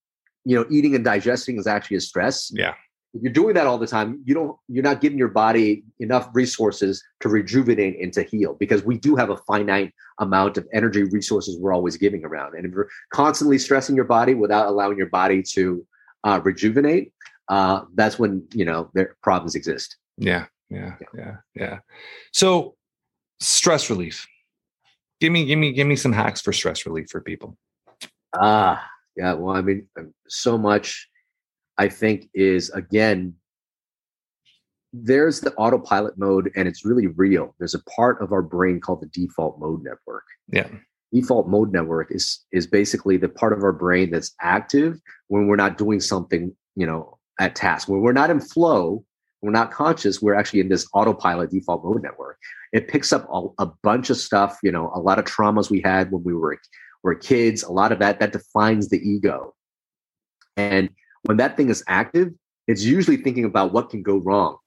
[0.45, 2.49] you know, eating and digesting is actually a stress.
[2.53, 2.73] Yeah.
[3.13, 6.29] If you're doing that all the time, you don't, you're not giving your body enough
[6.33, 11.03] resources to rejuvenate and to heal because we do have a finite amount of energy
[11.03, 12.53] resources we're always giving around.
[12.55, 15.85] And if you're constantly stressing your body without allowing your body to
[16.23, 17.11] uh, rejuvenate,
[17.49, 19.97] uh, that's when you know their problems exist.
[20.17, 21.79] Yeah, yeah, yeah, yeah.
[22.31, 22.75] So,
[23.39, 24.27] stress relief.
[25.19, 27.57] Give me, give me, give me some hacks for stress relief for people.
[28.39, 28.87] Ah,
[29.17, 29.33] yeah.
[29.33, 29.87] Well, I mean,
[30.27, 31.08] so much.
[31.79, 33.33] I think is again.
[34.91, 37.55] There's the autopilot mode, and it's really real.
[37.59, 40.23] There's a part of our brain called the default mode network.
[40.51, 40.67] Yeah,
[41.13, 45.55] Default mode network is is basically the part of our brain that's active when we're
[45.55, 47.87] not doing something, you know, at task.
[47.87, 49.03] When we're not in flow,
[49.41, 50.21] we're not conscious.
[50.21, 52.37] We're actually in this autopilot default mode network.
[52.73, 54.59] It picks up a, a bunch of stuff.
[54.61, 56.59] You know, a lot of traumas we had when we were
[57.03, 57.63] were kids.
[57.63, 59.55] A lot of that that defines the ego.
[60.57, 60.89] And
[61.23, 62.33] when that thing is active,
[62.67, 64.57] it's usually thinking about what can go wrong.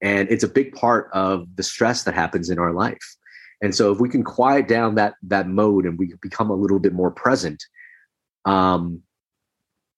[0.00, 3.16] And it's a big part of the stress that happens in our life.
[3.62, 6.80] And so if we can quiet down that that mode and we become a little
[6.80, 7.62] bit more present,
[8.44, 9.02] um,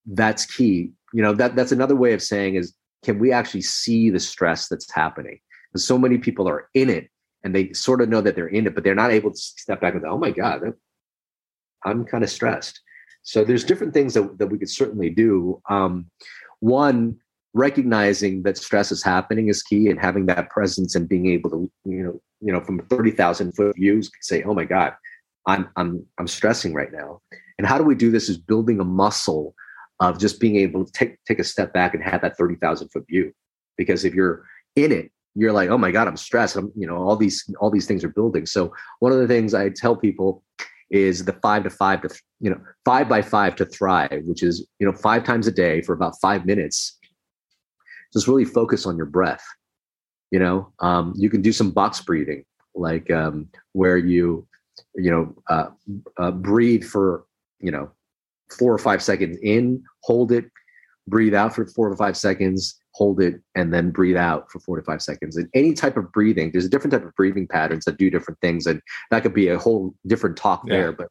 [0.07, 0.93] that's key.
[1.15, 4.69] You know, that that's another way of saying is can we actually see the stress
[4.69, 5.39] that's happening?
[5.73, 7.09] Because so many people are in it
[7.43, 9.81] and they sort of know that they're in it, but they're not able to step
[9.81, 10.63] back and go, oh my God,
[11.85, 12.81] I'm kind of stressed.
[13.25, 15.61] So there's different things that, that we could certainly do.
[15.69, 16.11] Um,
[16.61, 17.17] one,
[17.55, 21.71] recognizing that stress is happening is key and having that presence and being able to,
[21.85, 24.93] you know, you know, from 30,000 foot views, say, oh my God,
[25.47, 27.23] I'm, I'm, I'm stressing right now.
[27.57, 29.55] And how do we do this is building a muscle
[30.01, 33.07] of just being able to take, take a step back and have that 30,000 foot
[33.09, 33.33] view.
[33.79, 34.45] Because if you're
[34.77, 36.57] in it, you're like, oh my God, I'm stressed.
[36.57, 38.45] I'm, you know, all these, all these things are building.
[38.45, 40.43] So one of the things I tell people
[40.95, 42.09] is the five to five to,
[42.41, 45.83] you know, five by five to thrive, which is, you know, five times a day
[45.83, 46.97] for about five minutes.
[48.13, 49.45] Just really focus on your breath.
[50.31, 54.47] You know, um, you can do some box breathing, like um, where you,
[54.95, 55.71] you know, uh,
[56.19, 57.25] uh, breathe for,
[57.61, 57.91] you know,
[58.57, 60.45] four or five seconds in, hold it,
[61.09, 64.77] breathe out for four or five seconds, hold it, and then breathe out for four
[64.77, 65.37] to five seconds.
[65.37, 68.41] And any type of breathing, there's a different type of breathing patterns that do different
[68.41, 68.67] things.
[68.67, 68.81] And
[69.11, 70.77] that could be a whole different talk Yeah.
[70.77, 70.93] there.
[70.93, 71.09] But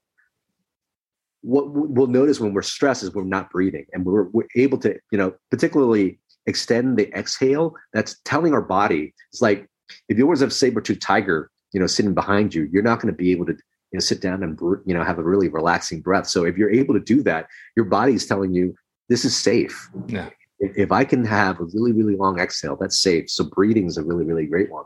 [1.41, 4.97] what we'll notice when we're stressed is we're not breathing and we're, we're able to,
[5.11, 7.75] you know, particularly extend the exhale.
[7.91, 9.67] That's telling our body, it's like
[10.07, 13.17] if you always have saber-tooth tiger, you know, sitting behind you, you're not going to
[13.17, 16.27] be able to you know, sit down and you know have a really relaxing breath.
[16.27, 18.73] So if you're able to do that, your body is telling you
[19.09, 19.89] this is safe.
[20.07, 20.29] Yeah.
[20.75, 23.29] If, I can have a really really long exhale, that's safe.
[23.29, 24.85] So breathing is a really really great one.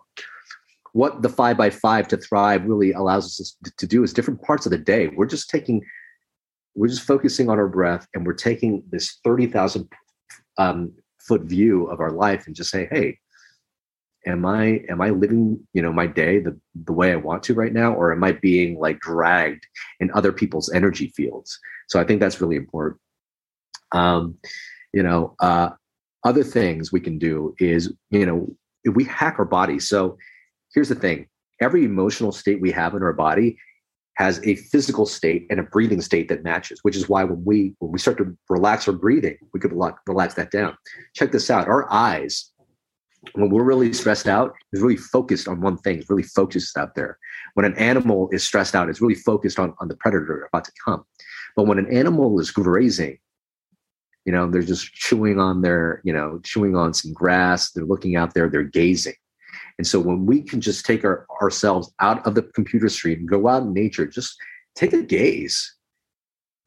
[0.94, 4.66] What the five by five to thrive really allows us to- do is different parts
[4.66, 5.08] of the day.
[5.10, 5.84] We're just taking,
[6.76, 9.88] we're just focusing on our breath, and we're taking this thirty thousand
[10.58, 13.20] um, foot view of our life, and just say, hey,
[14.28, 17.54] am i am i living you know my day the the way i want to
[17.54, 19.66] right now or am i being like dragged
[20.00, 23.00] in other people's energy fields so i think that's really important
[23.94, 24.36] um
[24.98, 25.70] you know uh
[26.24, 28.48] other things we can do is you know
[28.84, 29.80] if we hack our body.
[29.80, 30.18] So
[30.74, 31.28] here's the thing.
[31.62, 33.58] Every emotional state we have in our body
[34.16, 37.76] has a physical state and a breathing state that matches which is why when we
[37.80, 40.76] when we start to relax our breathing we could relax, that down.
[41.14, 41.68] Check this out.
[41.68, 42.52] Our eyes
[43.34, 46.96] when we're really stressed out, is really focused on one thing, it's really focused out
[46.96, 47.18] there.
[47.56, 50.72] When an animal is stressed out, it's really focused on, on the predator about to
[50.84, 51.04] come.
[51.56, 53.18] But when an animal is grazing,
[54.28, 58.18] you know, they're just chewing on their, you know, chewing on some grass, they're looking
[58.18, 59.16] out there, they're gazing.
[59.78, 63.48] And so when we can just take our, ourselves out of the computer screen, go
[63.48, 64.36] out in nature, just
[64.76, 65.74] take a gaze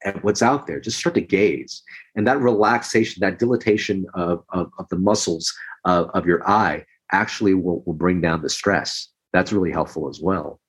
[0.03, 1.83] at what's out there, just start to gaze.
[2.15, 5.53] And that relaxation, that dilatation of, of, of the muscles
[5.85, 9.07] of, of your eye actually will, will bring down the stress.
[9.33, 10.59] That's really helpful as well.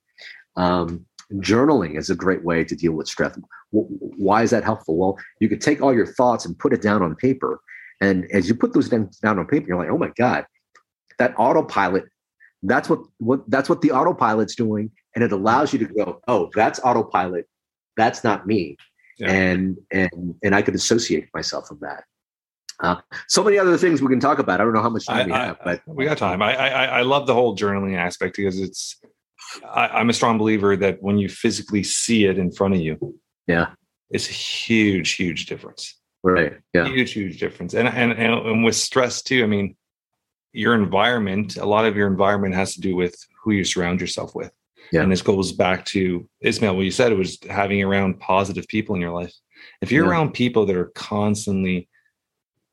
[0.56, 3.38] Um, journaling is a great way to deal with stress.
[3.72, 4.96] Why is that helpful?
[4.96, 7.60] Well, you could take all your thoughts and put it down on paper.
[8.00, 10.44] And as you put those things down on paper, you're like, oh my God,
[11.18, 12.04] that autopilot,
[12.62, 14.90] that's what, what that's what the autopilot's doing.
[15.14, 17.48] And it allows you to go, oh, that's autopilot.
[17.96, 18.76] That's not me.
[19.18, 19.30] yeah.
[19.30, 22.04] and and and I could associate myself with that.
[22.80, 22.96] Uh,
[23.28, 24.60] so many other things we can talk about.
[24.60, 26.42] I don't know how much time I, we have, but we got time.
[26.42, 28.96] I, I, I love the whole journaling aspect because it's.
[29.70, 33.18] I, am a strong believer that when you physically see it in front of you,
[33.46, 33.70] yeah,
[34.10, 35.96] it's a huge, huge difference.
[36.22, 36.58] Right.
[36.72, 36.86] Yeah.
[36.86, 37.74] Huge, huge difference.
[37.74, 39.42] And and and, with stress too.
[39.42, 39.76] I mean,
[40.52, 41.56] your environment.
[41.56, 44.52] A lot of your environment has to do with who you surround yourself with.
[44.92, 45.02] Yeah.
[45.02, 46.76] And this goes back to Ismail.
[46.76, 49.32] What you said it was having around positive people in your life.
[49.80, 50.10] If you're yeah.
[50.10, 51.88] around people that are constantly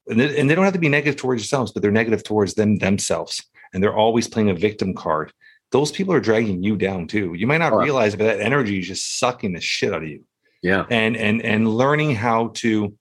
[0.09, 2.55] and they, and they don't have to be negative towards yourselves, but they're negative towards
[2.55, 3.43] them themselves,
[3.73, 5.31] and they're always playing a victim card.
[5.71, 7.35] Those people are dragging you down too.
[7.35, 10.25] You might not realize, but that energy is just sucking the shit out of you.
[10.61, 12.95] Yeah, and and and learning how to.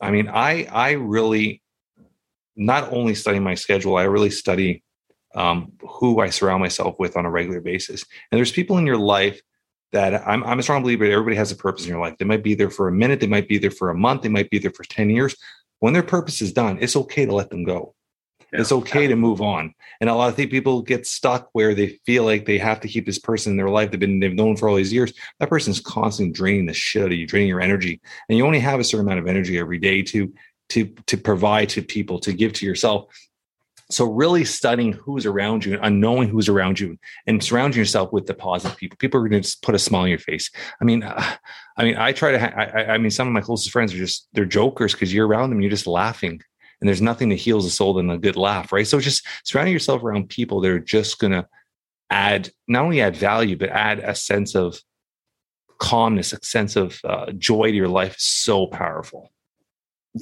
[0.00, 1.62] I mean, I I really
[2.56, 4.82] not only study my schedule, I really study
[5.34, 8.04] um, who I surround myself with on a regular basis.
[8.30, 9.40] And there's people in your life
[9.92, 12.16] that I'm, I'm a strong believer everybody has a purpose in your life.
[12.18, 14.28] They might be there for a minute, they might be there for a month, they
[14.28, 15.36] might be there for 10 years,
[15.80, 17.94] when their purpose is done, it's okay to let them go.
[18.52, 18.60] Yeah.
[18.60, 19.74] It's okay to move on.
[20.00, 23.06] And a lot of people get stuck where they feel like they have to keep
[23.06, 25.12] this person in their life they've been they've known for all these years.
[25.40, 28.00] That person's constantly draining the shit out of you, draining your energy.
[28.28, 30.32] And you only have a certain amount of energy every day to
[30.70, 33.06] to to provide to people, to give to yourself.
[33.88, 38.26] So really studying who's around you and knowing who's around you and surrounding yourself with
[38.26, 38.96] the positive people.
[38.96, 40.50] People are going to just put a smile on your face.
[40.80, 41.22] I mean, uh,
[41.76, 42.38] I mean, I try to.
[42.40, 45.28] Ha- I, I, mean, some of my closest friends are just they're jokers because you're
[45.28, 46.42] around them, you're just laughing,
[46.86, 48.86] and there's nothing that heals a soul than a good laugh, right?
[48.86, 51.48] So just surrounding yourself around people that are just going to
[52.10, 54.80] add not only add value but add a sense of
[55.78, 59.32] calmness, a sense of uh, joy to your life is so powerful.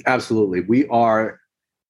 [0.07, 1.39] Absolutely, we are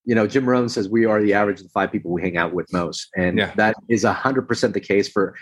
[0.07, 2.37] you know, Jim Rohn says we are the average of the five people we hang
[2.37, 3.09] out with most.
[3.15, 3.51] And yeah.
[3.55, 5.35] that is 100% the case for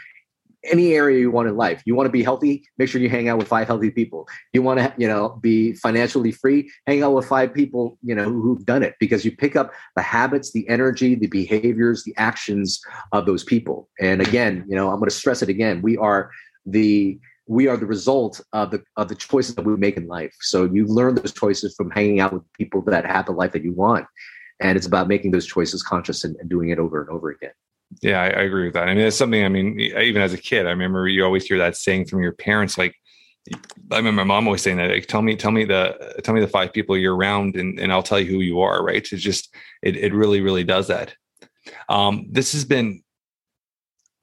[0.65, 1.81] any area you want in life.
[1.85, 4.27] You want to be healthy, make sure you hang out with five healthy people.
[4.53, 8.25] You want to, you know, be financially free, hang out with five people, you know,
[8.25, 12.81] who've done it because you pick up the habits, the energy, the behaviors, the actions
[13.11, 13.89] of those people.
[13.99, 15.81] And again, you know, I'm going to stress it again.
[15.81, 16.31] We are
[16.65, 20.33] the we are the result of the of the choices that we make in life.
[20.39, 23.63] So you learn those choices from hanging out with people that have the life that
[23.63, 24.05] you want
[24.59, 27.51] and it's about making those choices conscious and, and doing it over and over again
[28.01, 28.87] yeah I, I, agree with that.
[28.87, 31.57] I mean it's something i mean even as a kid i remember you always hear
[31.57, 32.95] that saying from your parents like
[33.91, 36.41] i remember my mom always saying that like, tell me tell me the tell me
[36.41, 39.07] the five people you're around and, and i'll tell you who you are right?
[39.11, 41.15] It's just it, it really really does that.
[41.89, 43.03] Um this has been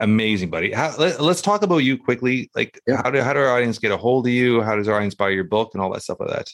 [0.00, 0.72] amazing buddy.
[0.72, 2.50] How, let, us talk about you quickly.
[2.54, 3.02] Like yeah.
[3.02, 4.62] how do how do our audience get a hold of you?
[4.62, 6.48] How does our audience buy your book and all that stuff like that?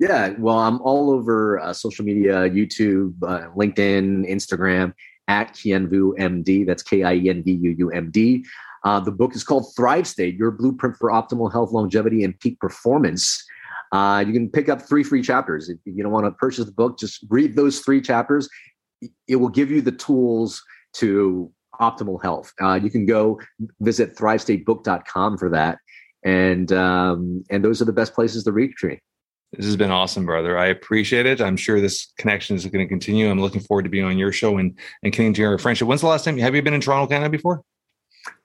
[0.00, 4.92] Yeah, well, I'm all over uh, social media, YouTube, uh, LinkedIn, Instagram
[5.28, 6.66] at Kienvu MD.
[6.66, 8.44] That's K I E N V U U M D.
[8.84, 12.58] Uh, the book is called Thrive State: Your Blueprint for Optimal Health, Longevity, and Peak
[12.60, 13.44] Performance.
[13.92, 15.68] Uh, you can pick up three free chapters.
[15.68, 18.48] If you don't want to purchase the book, just read those three chapters.
[19.28, 20.62] It will give you the tools
[20.94, 22.52] to optimal health.
[22.60, 23.40] Uh, you can go
[23.80, 25.78] visit thrivestatebook.com for that,
[26.24, 29.00] and um, and those are the best places to reach me.
[29.56, 30.58] This has been awesome, brother.
[30.58, 31.40] I appreciate it.
[31.40, 33.30] I'm sure this connection is going to continue.
[33.30, 35.88] I'm looking forward to being on your show and and continuing our friendship.
[35.88, 36.38] When's the last time?
[36.38, 37.62] Have you been in Toronto, Canada before?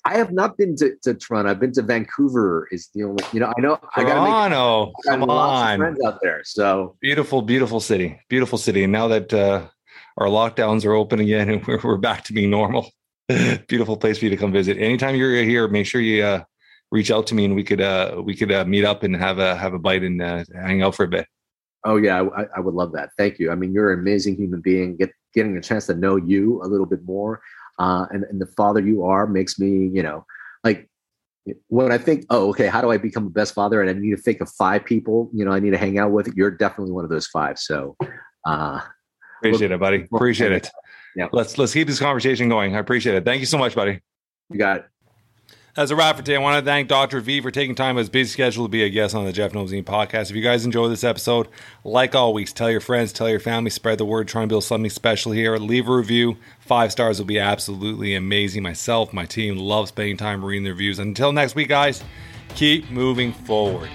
[0.05, 1.51] I have not been to, to Toronto.
[1.51, 2.67] I've been to Vancouver.
[2.71, 4.93] Is the only you know I know I got Toronto.
[5.05, 6.41] Come on, friends out there.
[6.43, 8.83] So beautiful, beautiful city, beautiful city.
[8.83, 9.67] And now that uh,
[10.17, 12.89] our lockdowns are open again and we're, we're back to being normal,
[13.67, 14.77] beautiful place for you to come visit.
[14.77, 16.43] Anytime you're here, make sure you uh,
[16.91, 19.39] reach out to me and we could uh we could uh, meet up and have
[19.39, 21.27] a have a bite and uh, hang out for a bit.
[21.85, 23.11] Oh yeah, I, I, would love that.
[23.17, 23.51] Thank you.
[23.51, 24.97] I mean, you're an amazing human being.
[24.97, 27.41] Get getting a chance to know you a little bit more,
[27.79, 30.25] uh, and and the father you are makes me, you know,
[30.63, 30.89] like
[31.67, 33.81] when I think, oh, okay, how do I become the best father?
[33.81, 36.11] And I need to think of five people, you know, I need to hang out
[36.11, 36.27] with.
[36.35, 37.57] You're definitely one of those five.
[37.57, 37.95] So,
[38.45, 38.81] uh,
[39.39, 40.07] appreciate it, buddy.
[40.13, 40.69] Appreciate it.
[41.15, 41.27] Yeah.
[41.31, 42.75] Let's let's keep this conversation going.
[42.75, 43.23] I appreciate it.
[43.23, 44.01] Thank you so much, buddy.
[44.49, 44.85] You got it.
[45.77, 47.21] As a wrap for today, I want to thank Dr.
[47.21, 49.71] V for taking time his busy schedule to be a guest on the Jeff Knows
[49.71, 50.31] podcast.
[50.31, 51.47] If you guys enjoyed this episode,
[51.83, 54.89] like always, tell your friends, tell your family, spread the word, trying to build something
[54.89, 55.57] special here.
[55.57, 56.37] Leave a review.
[56.59, 58.63] Five stars will be absolutely amazing.
[58.63, 60.97] Myself, my team love spending time reading the reviews.
[60.97, 62.03] Until next week, guys,
[62.55, 63.91] keep moving forward.